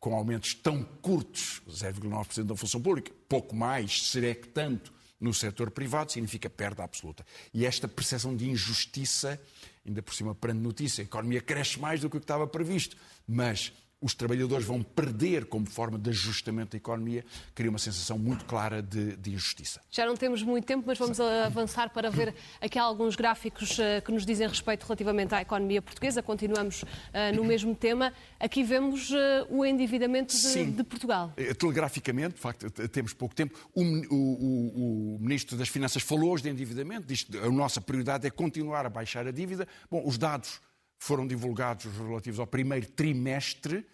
com 0.00 0.14
aumentos 0.14 0.54
tão 0.54 0.82
curtos, 0.82 1.62
0,9% 1.68 2.44
da 2.44 2.56
função 2.56 2.80
pública, 2.80 3.12
pouco 3.28 3.54
mais, 3.54 4.08
será 4.08 4.34
que 4.34 4.48
tanto, 4.48 4.92
no 5.20 5.32
setor 5.32 5.70
privado, 5.70 6.12
significa 6.12 6.50
perda 6.50 6.82
absoluta. 6.82 7.24
E 7.52 7.64
esta 7.64 7.86
percepção 7.86 8.34
de 8.36 8.48
injustiça, 8.48 9.40
ainda 9.86 10.02
por 10.02 10.14
cima 10.14 10.34
perante 10.34 10.60
notícia, 10.60 11.02
a 11.02 11.04
economia 11.04 11.40
cresce 11.40 11.78
mais 11.78 12.00
do 12.00 12.10
que 12.10 12.16
o 12.16 12.20
que 12.20 12.24
estava 12.24 12.46
previsto, 12.46 12.96
mas 13.26 13.72
os 14.04 14.12
trabalhadores 14.12 14.66
vão 14.66 14.82
perder 14.82 15.46
como 15.46 15.64
forma 15.64 15.98
de 15.98 16.10
ajustamento 16.10 16.72
da 16.72 16.76
economia, 16.76 17.24
cria 17.54 17.70
uma 17.70 17.78
sensação 17.78 18.18
muito 18.18 18.44
clara 18.44 18.82
de, 18.82 19.16
de 19.16 19.32
injustiça. 19.32 19.80
Já 19.90 20.04
não 20.04 20.14
temos 20.14 20.42
muito 20.42 20.66
tempo, 20.66 20.84
mas 20.86 20.98
vamos 20.98 21.18
avançar 21.18 21.88
para 21.88 22.10
ver 22.10 22.34
aqui 22.60 22.78
alguns 22.78 23.16
gráficos 23.16 23.78
uh, 23.78 24.02
que 24.04 24.12
nos 24.12 24.26
dizem 24.26 24.46
respeito 24.46 24.84
relativamente 24.84 25.34
à 25.34 25.40
economia 25.40 25.80
portuguesa. 25.80 26.22
Continuamos 26.22 26.82
uh, 26.82 26.86
no 27.34 27.44
mesmo 27.44 27.74
tema. 27.74 28.12
Aqui 28.38 28.62
vemos 28.62 29.10
uh, 29.10 29.14
o 29.48 29.64
endividamento 29.64 30.36
de, 30.36 30.64
de, 30.66 30.84
Portugal. 30.84 31.32
Telegraficamente, 31.58 32.34
de 32.34 32.40
facto, 32.40 32.70
temos 32.88 33.14
pouco 33.14 33.34
tempo. 33.34 33.58
O, 33.74 33.82
o, 33.82 35.14
o, 35.14 35.18
Ministro 35.18 35.56
das 35.56 35.68
Finanças 35.70 36.02
falou 36.02 36.32
hoje 36.32 36.42
de 36.42 36.50
endividamento, 36.50 37.06
diz 37.06 37.22
que 37.22 37.38
a 37.38 37.50
nossa 37.50 37.80
prioridade 37.80 38.26
é 38.26 38.30
continuar 38.30 38.84
a 38.84 38.90
baixar 38.90 39.26
a 39.26 39.30
dívida. 39.30 39.66
Bom, 39.90 40.02
os 40.06 40.18
dados 40.18 40.60
foram 40.98 41.26
divulgados 41.26 41.84
relativos 41.96 42.40
ao 42.40 42.46
primeiro 42.46 42.86
trimestre, 42.86 43.86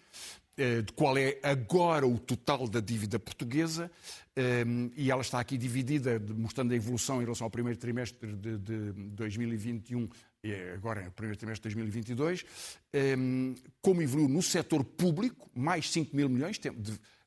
eh, 0.57 0.83
de 0.83 0.93
qual 0.93 1.17
é 1.17 1.39
agora 1.43 2.07
o 2.07 2.19
total 2.19 2.69
da 2.69 2.81
dívida 2.81 3.19
portuguesa, 3.19 3.91
eh, 4.37 4.65
e 4.97 5.11
ela 5.11 5.23
está 5.23 5.41
aqui 5.41 5.57
dividida, 5.57 6.21
mostrando 6.37 6.73
a 6.73 6.77
evolução 6.77 7.21
em 7.21 7.25
relação 7.25 7.47
ao 7.47 7.51
primeiro 7.51 7.79
trimestre 7.79 8.33
de 8.35 8.93
2021 9.13 10.09
e 10.43 10.55
agora 10.75 11.03
no 11.03 11.13
primeiro 11.13 11.39
trimestre 11.39 11.69
de 11.69 11.75
2022, 11.75 12.45
eh, 12.93 13.17
como 13.83 14.03
evoluiu 14.03 14.29
no 14.29 14.43
setor 14.43 14.85
público, 14.85 15.51
mais 15.55 15.91
5 15.91 16.17
mil 16.17 16.29
milhões, 16.29 16.59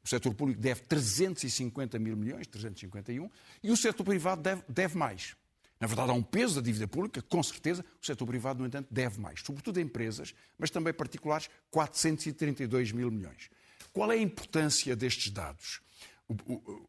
o 0.03 0.07
setor 0.07 0.33
público 0.33 0.59
deve 0.59 0.81
350 0.81 1.97
mil 1.99 2.17
milhões, 2.17 2.47
351, 2.47 3.29
e 3.63 3.71
o 3.71 3.77
setor 3.77 4.03
privado 4.03 4.41
deve 4.67 4.97
mais. 4.97 5.36
Na 5.84 5.88
verdade, 5.88 6.12
há 6.12 6.13
um 6.13 6.24
peso 6.24 6.56
da 6.56 6.62
dívida 6.62 6.88
pública, 6.88 7.22
com 7.22 7.43
certeza. 7.43 7.84
O 8.02 8.06
setor 8.06 8.26
privado, 8.26 8.62
no 8.62 8.65
entanto, 8.65 8.88
deve 8.89 9.19
mais, 9.19 9.41
sobretudo 9.41 9.82
empresas, 9.82 10.34
mas 10.58 10.69
também 10.69 10.93
particulares, 10.93 11.50
432 11.69 12.93
mil 12.93 13.12
milhões. 13.12 13.50
Qual 13.91 14.10
é 14.10 14.15
a 14.15 14.17
importância 14.17 14.96
destes 14.96 15.30
dados? 15.30 15.82
O, 16.26 16.36
o, 16.46 16.88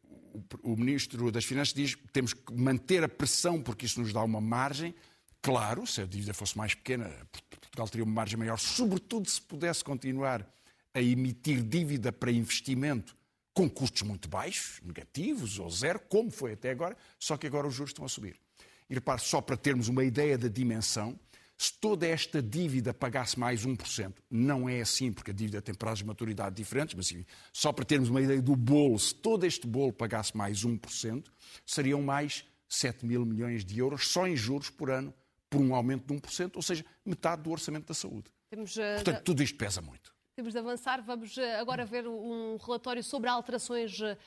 o, 0.63 0.71
o 0.71 0.77
Ministro 0.77 1.29
das 1.29 1.43
Finanças 1.43 1.73
diz 1.73 1.95
que 1.95 2.07
temos 2.07 2.33
que 2.33 2.53
manter 2.53 3.03
a 3.03 3.09
pressão 3.09 3.61
porque 3.61 3.85
isso 3.85 3.99
nos 3.99 4.13
dá 4.13 4.23
uma 4.23 4.39
margem. 4.39 4.95
Claro, 5.41 5.85
se 5.85 5.99
a 5.99 6.05
dívida 6.05 6.33
fosse 6.33 6.57
mais 6.57 6.73
pequena, 6.73 7.11
Portugal 7.49 7.89
teria 7.89 8.05
uma 8.05 8.13
margem 8.13 8.39
maior, 8.39 8.57
sobretudo 8.57 9.29
se 9.29 9.41
pudesse 9.41 9.83
continuar 9.83 10.49
a 10.93 11.01
emitir 11.01 11.61
dívida 11.61 12.13
para 12.13 12.31
investimento 12.31 13.13
com 13.53 13.69
custos 13.69 14.03
muito 14.03 14.29
baixos, 14.29 14.79
negativos 14.81 15.59
ou 15.59 15.69
zero, 15.69 15.99
como 16.07 16.31
foi 16.31 16.53
até 16.53 16.71
agora, 16.71 16.95
só 17.19 17.35
que 17.35 17.45
agora 17.45 17.67
os 17.67 17.73
juros 17.73 17.89
estão 17.89 18.05
a 18.05 18.07
subir. 18.07 18.44
E 18.89 18.93
repare, 18.93 19.21
só 19.21 19.41
para 19.41 19.57
termos 19.57 19.87
uma 19.87 20.03
ideia 20.03 20.37
da 20.37 20.47
dimensão, 20.47 21.19
se 21.57 21.73
toda 21.79 22.05
esta 22.05 22.41
dívida 22.41 22.93
pagasse 22.93 23.39
mais 23.39 23.65
1%, 23.65 24.13
não 24.29 24.67
é 24.67 24.81
assim, 24.81 25.11
porque 25.11 25.31
a 25.31 25.33
dívida 25.33 25.61
tem 25.61 25.73
prazos 25.73 25.99
de 25.99 26.05
maturidade 26.05 26.55
diferentes, 26.55 26.93
mas 26.95 27.13
só 27.53 27.71
para 27.71 27.85
termos 27.85 28.09
uma 28.09 28.21
ideia 28.21 28.41
do 28.41 28.55
bolo, 28.55 28.99
se 28.99 29.15
todo 29.15 29.45
este 29.45 29.65
bolo 29.65 29.93
pagasse 29.93 30.35
mais 30.35 30.65
1%, 30.65 31.25
seriam 31.65 32.01
mais 32.01 32.45
7 32.67 33.05
mil 33.05 33.25
milhões 33.25 33.63
de 33.63 33.79
euros 33.79 34.07
só 34.07 34.27
em 34.27 34.35
juros 34.35 34.69
por 34.69 34.89
ano, 34.89 35.13
por 35.49 35.61
um 35.61 35.73
aumento 35.73 36.13
de 36.13 36.19
1%, 36.19 36.51
ou 36.55 36.61
seja, 36.61 36.85
metade 37.05 37.43
do 37.43 37.51
orçamento 37.51 37.87
da 37.87 37.93
saúde. 37.93 38.29
Temos, 38.49 38.75
uh, 38.75 38.95
Portanto, 38.95 39.23
tudo 39.23 39.41
isto 39.41 39.57
pesa 39.57 39.81
muito. 39.81 40.14
Temos 40.35 40.51
de 40.51 40.59
avançar. 40.59 41.01
Vamos 41.01 41.37
eh, 41.37 41.55
agora 41.55 41.85
ver 41.85 42.05
um 42.05 42.57
relatório 42.57 43.01
sobre 43.01 43.29
alterações 43.29 43.97
uh, 44.01 44.17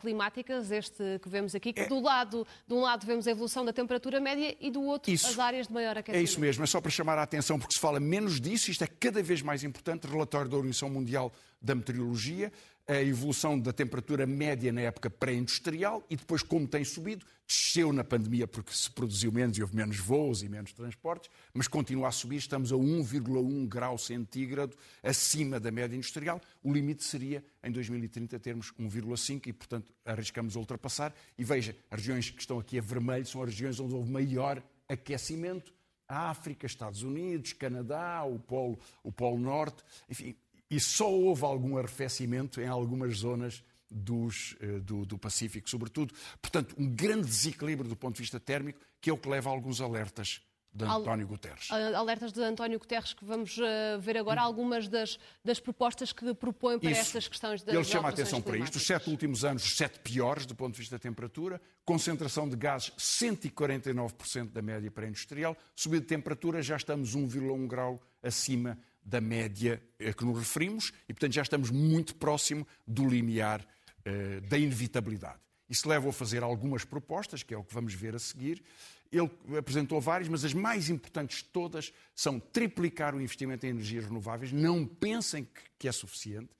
climáticas, 0.00 0.72
este 0.72 1.20
que 1.22 1.28
vemos 1.28 1.54
aqui, 1.54 1.72
que 1.72 1.82
é... 1.82 1.86
do 1.86 2.00
lado, 2.00 2.44
de 2.66 2.74
um 2.74 2.80
lado 2.80 3.06
vemos 3.06 3.28
a 3.28 3.30
evolução 3.30 3.64
da 3.64 3.72
temperatura 3.72 4.18
média 4.18 4.56
e 4.60 4.72
do 4.72 4.82
outro 4.82 5.12
isso. 5.12 5.28
as 5.28 5.38
áreas 5.38 5.68
de 5.68 5.72
maior 5.72 5.96
aquecimento. 5.96 6.20
É 6.20 6.24
isso 6.24 6.40
mesmo, 6.40 6.64
é 6.64 6.66
só 6.66 6.80
para 6.80 6.90
chamar 6.90 7.16
a 7.16 7.22
atenção, 7.22 7.60
porque 7.60 7.74
se 7.74 7.80
fala 7.80 8.00
menos 8.00 8.40
disso, 8.40 8.72
isto 8.72 8.82
é 8.82 8.88
cada 8.88 9.22
vez 9.22 9.40
mais 9.40 9.62
importante, 9.62 10.04
relatório 10.04 10.50
da 10.50 10.56
Organização 10.56 10.90
Mundial 10.90 11.32
da 11.60 11.76
Meteorologia, 11.76 12.52
a 12.86 13.00
evolução 13.00 13.58
da 13.58 13.72
temperatura 13.72 14.26
média 14.26 14.72
na 14.72 14.80
época 14.80 15.08
pré-industrial 15.08 16.04
e 16.10 16.16
depois, 16.16 16.42
como 16.42 16.66
tem 16.66 16.84
subido, 16.84 17.24
desceu 17.46 17.92
na 17.92 18.02
pandemia 18.02 18.46
porque 18.46 18.72
se 18.72 18.90
produziu 18.90 19.30
menos 19.30 19.56
e 19.56 19.62
houve 19.62 19.76
menos 19.76 19.98
voos 19.98 20.42
e 20.42 20.48
menos 20.48 20.72
transportes, 20.72 21.30
mas 21.54 21.68
continua 21.68 22.08
a 22.08 22.12
subir. 22.12 22.36
Estamos 22.36 22.72
a 22.72 22.76
1,1 22.76 23.68
grau 23.68 23.96
centígrado 23.96 24.76
acima 25.02 25.60
da 25.60 25.70
média 25.70 25.96
industrial. 25.96 26.40
O 26.62 26.72
limite 26.72 27.04
seria, 27.04 27.44
em 27.62 27.70
2030, 27.70 28.38
termos 28.40 28.72
1,5 28.72 29.46
e, 29.46 29.52
portanto, 29.52 29.92
arriscamos 30.04 30.56
ultrapassar. 30.56 31.14
E 31.38 31.44
veja, 31.44 31.76
as 31.90 32.00
regiões 32.00 32.30
que 32.30 32.40
estão 32.40 32.58
aqui 32.58 32.78
a 32.78 32.82
vermelho 32.82 33.26
são 33.26 33.42
as 33.42 33.50
regiões 33.50 33.78
onde 33.78 33.94
houve 33.94 34.10
maior 34.10 34.62
aquecimento. 34.88 35.72
África, 36.08 36.66
Estados 36.66 37.02
Unidos, 37.02 37.54
Canadá, 37.54 38.22
o 38.24 38.38
Polo, 38.38 38.78
o 39.02 39.10
Polo 39.10 39.38
Norte, 39.38 39.82
enfim, 40.10 40.36
e 40.72 40.80
só 40.80 41.06
houve 41.12 41.44
algum 41.44 41.76
arrefecimento 41.76 42.58
em 42.58 42.66
algumas 42.66 43.18
zonas 43.18 43.62
dos, 43.90 44.56
eh, 44.58 44.80
do, 44.80 45.04
do, 45.04 45.18
Pacífico, 45.18 45.68
sobretudo. 45.68 46.14
Portanto, 46.40 46.74
um 46.78 46.88
grande 46.88 47.26
desequilíbrio 47.26 47.90
do 47.90 47.94
ponto 47.94 48.16
de 48.16 48.22
vista 48.22 48.40
térmico, 48.40 48.80
que 48.98 49.10
é 49.10 49.12
o 49.12 49.18
que 49.18 49.28
leva 49.28 49.50
a 49.50 49.52
alguns 49.52 49.82
alertas 49.82 50.40
de 50.72 50.86
António 50.86 51.26
Guterres. 51.26 51.70
Alertas 51.70 52.32
de 52.32 52.42
António 52.42 52.78
Guterres 52.78 53.12
que 53.12 53.22
vamos 53.22 53.58
uh, 53.58 54.00
ver 54.00 54.16
agora, 54.16 54.40
algumas 54.40 54.88
das, 54.88 55.18
das 55.44 55.60
propostas 55.60 56.10
que 56.10 56.32
propõe 56.32 56.78
para 56.78 56.90
Isso. 56.90 57.00
estas 57.02 57.28
questões 57.28 57.62
das 57.62 57.74
Ele 57.74 57.84
chama 57.84 58.08
a 58.08 58.12
atenção 58.12 58.40
para 58.40 58.56
isto. 58.56 58.76
Os 58.76 58.86
sete 58.86 59.10
últimos 59.10 59.44
anos, 59.44 59.62
os 59.62 59.76
sete 59.76 59.98
piores 59.98 60.46
do 60.46 60.54
ponto 60.54 60.72
de 60.72 60.78
vista 60.78 60.96
da 60.96 60.98
temperatura, 60.98 61.60
concentração 61.84 62.48
de 62.48 62.56
gases 62.56 62.90
149% 62.98 64.52
da 64.52 64.62
média 64.62 64.90
pré-industrial, 64.90 65.54
subida 65.76 66.00
de 66.00 66.08
temperatura, 66.08 66.62
já 66.62 66.76
estamos 66.76 67.14
1,1 67.14 67.66
grau 67.66 68.00
acima 68.22 68.78
da 69.04 69.20
média 69.20 69.82
a 70.00 70.12
que 70.12 70.24
nos 70.24 70.38
referimos 70.38 70.92
e, 71.08 71.12
portanto, 71.12 71.32
já 71.32 71.42
estamos 71.42 71.70
muito 71.70 72.14
próximo 72.14 72.66
do 72.86 73.08
limiar 73.08 73.60
uh, 73.60 74.40
da 74.48 74.58
inevitabilidade. 74.58 75.40
Isso 75.68 75.88
leva 75.88 76.10
a 76.10 76.12
fazer 76.12 76.42
algumas 76.42 76.84
propostas, 76.84 77.42
que 77.42 77.54
é 77.54 77.56
o 77.56 77.64
que 77.64 77.72
vamos 77.72 77.94
ver 77.94 78.14
a 78.14 78.18
seguir. 78.18 78.62
Ele 79.10 79.30
apresentou 79.58 80.00
várias, 80.00 80.28
mas 80.28 80.44
as 80.44 80.54
mais 80.54 80.90
importantes 80.90 81.38
de 81.38 81.44
todas 81.44 81.92
são 82.14 82.38
triplicar 82.38 83.14
o 83.14 83.20
investimento 83.20 83.64
em 83.66 83.70
energias 83.70 84.04
renováveis. 84.04 84.52
Não 84.52 84.86
pensem 84.86 85.46
que 85.78 85.88
é 85.88 85.92
suficiente. 85.92 86.50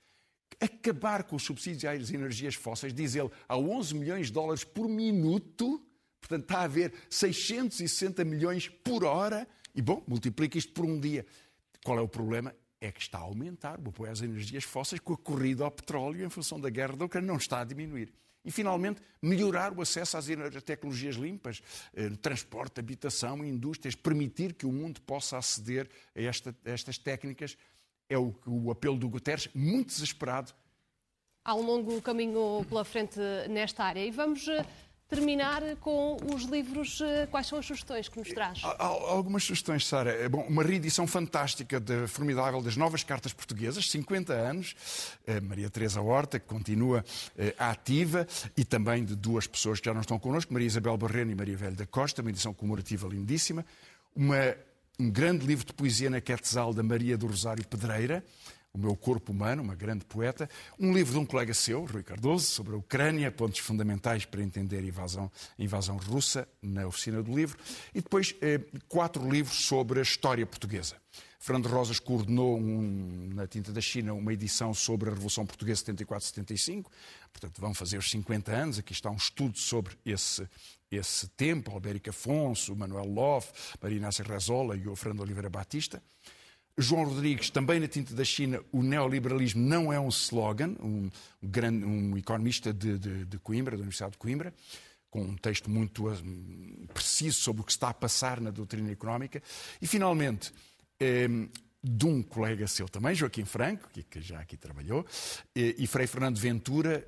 Acabar 0.59 1.23
com 1.23 1.35
os 1.35 1.43
subsídios 1.43 1.85
às 1.85 2.11
energias 2.11 2.55
fósseis, 2.55 2.93
diz 2.93 3.15
ele, 3.15 3.29
a 3.47 3.57
11 3.57 3.95
milhões 3.95 4.27
de 4.27 4.33
dólares 4.33 4.63
por 4.63 4.87
minuto. 4.87 5.83
Portanto, 6.19 6.43
está 6.43 6.59
a 6.59 6.63
haver 6.63 6.93
660 7.09 8.23
milhões 8.23 8.67
por 8.67 9.03
hora. 9.03 9.47
E, 9.75 9.81
bom, 9.81 10.03
multiplica 10.07 10.57
isto 10.57 10.73
por 10.73 10.85
um 10.85 10.99
dia. 10.99 11.25
Qual 11.83 11.97
é 11.97 12.01
o 12.01 12.07
problema? 12.07 12.55
É 12.79 12.91
que 12.91 13.01
está 13.01 13.17
a 13.17 13.21
aumentar 13.21 13.79
o 13.79 13.89
apoio 13.89 14.11
às 14.11 14.21
energias 14.21 14.63
fósseis 14.63 14.99
com 14.99 15.13
a 15.13 15.17
corrida 15.17 15.63
ao 15.63 15.71
petróleo 15.71 16.25
em 16.25 16.29
função 16.29 16.59
da 16.59 16.69
guerra 16.69 16.95
da 16.95 17.05
Ucrânia, 17.05 17.27
não 17.27 17.37
está 17.37 17.61
a 17.61 17.63
diminuir. 17.63 18.13
E, 18.45 18.51
finalmente, 18.51 19.01
melhorar 19.21 19.71
o 19.71 19.81
acesso 19.81 20.17
às 20.17 20.25
tecnologias 20.65 21.15
limpas, 21.15 21.61
eh, 21.93 22.09
transporte, 22.21 22.79
habitação 22.79 23.43
indústrias, 23.43 23.95
permitir 23.95 24.53
que 24.53 24.65
o 24.65 24.71
mundo 24.71 24.99
possa 25.01 25.37
aceder 25.37 25.89
a, 26.13 26.21
esta, 26.21 26.53
a 26.65 26.69
estas 26.71 26.97
técnicas. 26.97 27.57
É 28.09 28.17
o, 28.17 28.35
o 28.45 28.69
apelo 28.69 28.97
do 28.97 29.07
Guterres, 29.07 29.47
muito 29.55 29.87
desesperado. 29.87 30.53
Há 31.45 31.55
um 31.55 31.61
longo 31.61 32.01
caminho 32.01 32.65
pela 32.67 32.83
frente 32.83 33.17
nesta 33.49 33.85
área. 33.85 34.05
E 34.05 34.11
vamos 34.11 34.45
eh, 34.49 34.65
terminar 35.13 35.61
com 35.79 36.17
os 36.33 36.43
livros. 36.43 36.99
Eh, 37.01 37.27
quais 37.29 37.47
são 37.47 37.59
as 37.59 37.65
sugestões 37.65 38.09
que 38.09 38.17
nos 38.17 38.29
traz? 38.29 38.61
Há, 38.63 38.83
algumas 38.85 39.43
sugestões, 39.43 39.85
Sara. 39.85 40.11
É 40.11 40.27
bom, 40.27 40.41
uma 40.47 40.63
reedição 40.63 41.05
fantástica, 41.05 41.79
de, 41.79 42.07
formidável, 42.07 42.61
das 42.61 42.75
novas 42.75 43.03
cartas 43.03 43.31
portuguesas, 43.31 43.89
50 43.89 44.33
anos. 44.33 44.75
Eh, 45.27 45.39
Maria 45.39 45.69
Teresa 45.69 46.01
Horta, 46.01 46.39
que 46.39 46.47
continua 46.47 47.05
eh, 47.37 47.53
ativa, 47.57 48.27
e 48.57 48.65
também 48.65 49.05
de 49.05 49.15
duas 49.15 49.45
pessoas 49.45 49.79
que 49.79 49.85
já 49.85 49.93
não 49.93 50.01
estão 50.01 50.17
connosco, 50.17 50.51
Maria 50.51 50.67
Isabel 50.67 50.97
Barreno 50.97 51.31
e 51.31 51.35
Maria 51.35 51.57
Velha 51.57 51.75
da 51.75 51.85
Costa, 51.85 52.21
uma 52.21 52.31
edição 52.31 52.53
comemorativa 52.53 53.07
lindíssima. 53.07 53.65
Uma, 54.15 54.55
um 54.99 55.09
grande 55.09 55.45
livro 55.45 55.65
de 55.65 55.73
poesia 55.73 56.09
na 56.09 56.21
Quetzal 56.21 56.73
da 56.73 56.83
Maria 56.83 57.17
do 57.17 57.27
Rosário 57.27 57.65
Pedreira, 57.67 58.23
o 58.73 58.79
Meu 58.79 58.95
Corpo 58.95 59.31
Humano, 59.31 59.61
uma 59.61 59.75
grande 59.75 60.03
poeta, 60.03 60.49
um 60.79 60.91
livro 60.91 61.13
de 61.13 61.19
um 61.19 61.25
colega 61.25 61.53
seu, 61.53 61.85
Rui 61.85 62.01
Cardoso, 62.01 62.45
sobre 62.45 62.73
a 62.73 62.77
Ucrânia, 62.77 63.31
pontos 63.31 63.59
fundamentais 63.59 64.25
para 64.25 64.41
entender 64.41 64.79
a 64.79 64.81
invasão, 64.81 65.31
a 65.59 65.63
invasão 65.63 65.95
russa, 65.97 66.47
na 66.59 66.87
oficina 66.87 67.21
do 67.21 67.35
livro, 67.35 67.55
e 67.93 68.01
depois 68.01 68.33
eh, 68.41 68.59
quatro 68.89 69.29
livros 69.29 69.65
sobre 69.65 69.99
a 69.99 70.01
história 70.01 70.43
portuguesa. 70.43 70.95
Fernando 71.39 71.67
Rosas 71.67 71.99
coordenou 71.99 72.57
um, 72.57 73.29
na 73.35 73.45
Tinta 73.45 73.71
da 73.71 73.81
China 73.81 74.13
uma 74.13 74.33
edição 74.33 74.73
sobre 74.73 75.09
a 75.09 75.13
Revolução 75.13 75.45
Portuguesa 75.45 75.83
74-75, 75.83 76.85
portanto 77.31 77.61
vão 77.61 77.75
fazer 77.75 77.99
os 77.99 78.09
50 78.09 78.51
anos, 78.51 78.79
aqui 78.79 78.93
está 78.93 79.11
um 79.11 79.17
estudo 79.17 79.59
sobre 79.59 79.95
esse, 80.03 80.49
esse 80.89 81.27
tempo, 81.27 81.69
Albérico 81.69 82.09
Afonso, 82.09 82.75
Manuel 82.75 83.05
Love, 83.05 83.47
Maria 83.79 83.97
Inácia 83.97 84.25
Rezola 84.25 84.75
e 84.75 84.87
o 84.87 84.95
Fernando 84.95 85.19
Oliveira 85.19 85.49
Batista. 85.49 86.01
João 86.77 87.05
Rodrigues, 87.05 87.49
também 87.49 87.79
na 87.79 87.87
tinta 87.87 88.15
da 88.15 88.23
China, 88.23 88.59
o 88.71 88.81
neoliberalismo 88.81 89.61
não 89.61 89.93
é 89.93 89.99
um 89.99 90.09
slogan, 90.09 90.75
um, 90.79 91.09
grande, 91.41 91.85
um 91.85 92.17
economista 92.17 92.73
de, 92.73 92.97
de, 92.97 93.25
de, 93.25 93.39
Coimbra, 93.39 93.75
da 93.75 93.81
Universidade 93.81 94.13
de 94.13 94.17
Coimbra, 94.17 94.53
com 95.09 95.21
um 95.21 95.35
texto 95.35 95.69
muito 95.69 96.09
um, 96.09 96.87
preciso 96.93 97.39
sobre 97.39 97.61
o 97.61 97.65
que 97.65 97.71
está 97.71 97.89
a 97.89 97.93
passar 97.93 98.41
na 98.41 98.49
doutrina 98.49 98.91
económica. 98.91 99.41
E, 99.79 99.85
finalmente, 99.85 100.51
eh, 100.99 101.27
de 101.83 102.05
um 102.07 102.23
colega 102.23 102.65
seu 102.65 102.89
também, 102.89 103.13
Joaquim 103.13 103.45
Franco, 103.45 103.89
que 103.89 104.21
já 104.21 104.39
aqui 104.39 104.57
trabalhou, 104.57 105.05
e 105.53 105.85
Frei 105.85 106.07
Fernando 106.07 106.39
Ventura, 106.39 107.05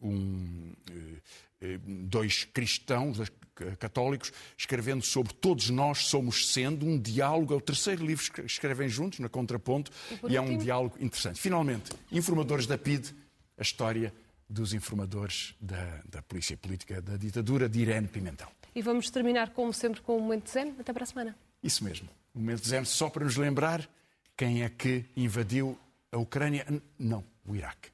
um, 0.00 0.72
dois 1.86 2.44
cristãos 2.44 3.18
católicos, 3.78 4.32
escrevendo 4.58 5.04
sobre 5.04 5.32
Todos 5.32 5.70
Nós 5.70 6.06
Somos 6.06 6.52
Sendo, 6.52 6.84
um 6.84 6.98
diálogo, 6.98 7.54
é 7.54 7.56
o 7.56 7.60
terceiro 7.60 8.04
livro 8.04 8.32
que 8.32 8.42
escrevem 8.42 8.88
juntos, 8.88 9.20
na 9.20 9.28
Contraponto, 9.28 9.90
e, 10.28 10.32
e 10.32 10.36
é 10.36 10.40
um 10.40 10.58
diálogo 10.58 10.96
interessante. 11.00 11.40
Finalmente, 11.40 11.92
Informadores 12.10 12.66
da 12.66 12.76
PID, 12.76 13.14
a 13.56 13.62
história 13.62 14.12
dos 14.48 14.74
informadores 14.74 15.54
da, 15.60 16.02
da 16.08 16.22
Polícia 16.22 16.56
Política 16.56 17.00
da 17.00 17.16
ditadura 17.16 17.68
de 17.68 17.80
Irene 17.80 18.08
Pimentel. 18.08 18.48
E 18.74 18.82
vamos 18.82 19.08
terminar, 19.10 19.50
como 19.50 19.72
sempre, 19.72 20.00
com 20.00 20.16
o 20.16 20.20
Momento 20.20 20.50
Zen. 20.50 20.74
Até 20.78 20.92
para 20.92 21.04
a 21.04 21.06
semana. 21.06 21.36
Isso 21.62 21.84
mesmo. 21.84 22.08
O 22.34 22.40
Momento 22.40 22.66
Zen, 22.66 22.84
só 22.84 23.08
para 23.08 23.24
nos 23.24 23.36
lembrar 23.36 23.88
quem 24.36 24.64
é 24.64 24.68
que 24.68 25.04
invadiu 25.16 25.78
a 26.10 26.18
Ucrânia. 26.18 26.66
Não, 26.98 27.24
o 27.46 27.54
Iraque. 27.54 27.93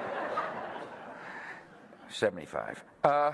75. 2.11 2.83
Uh, 3.03 3.31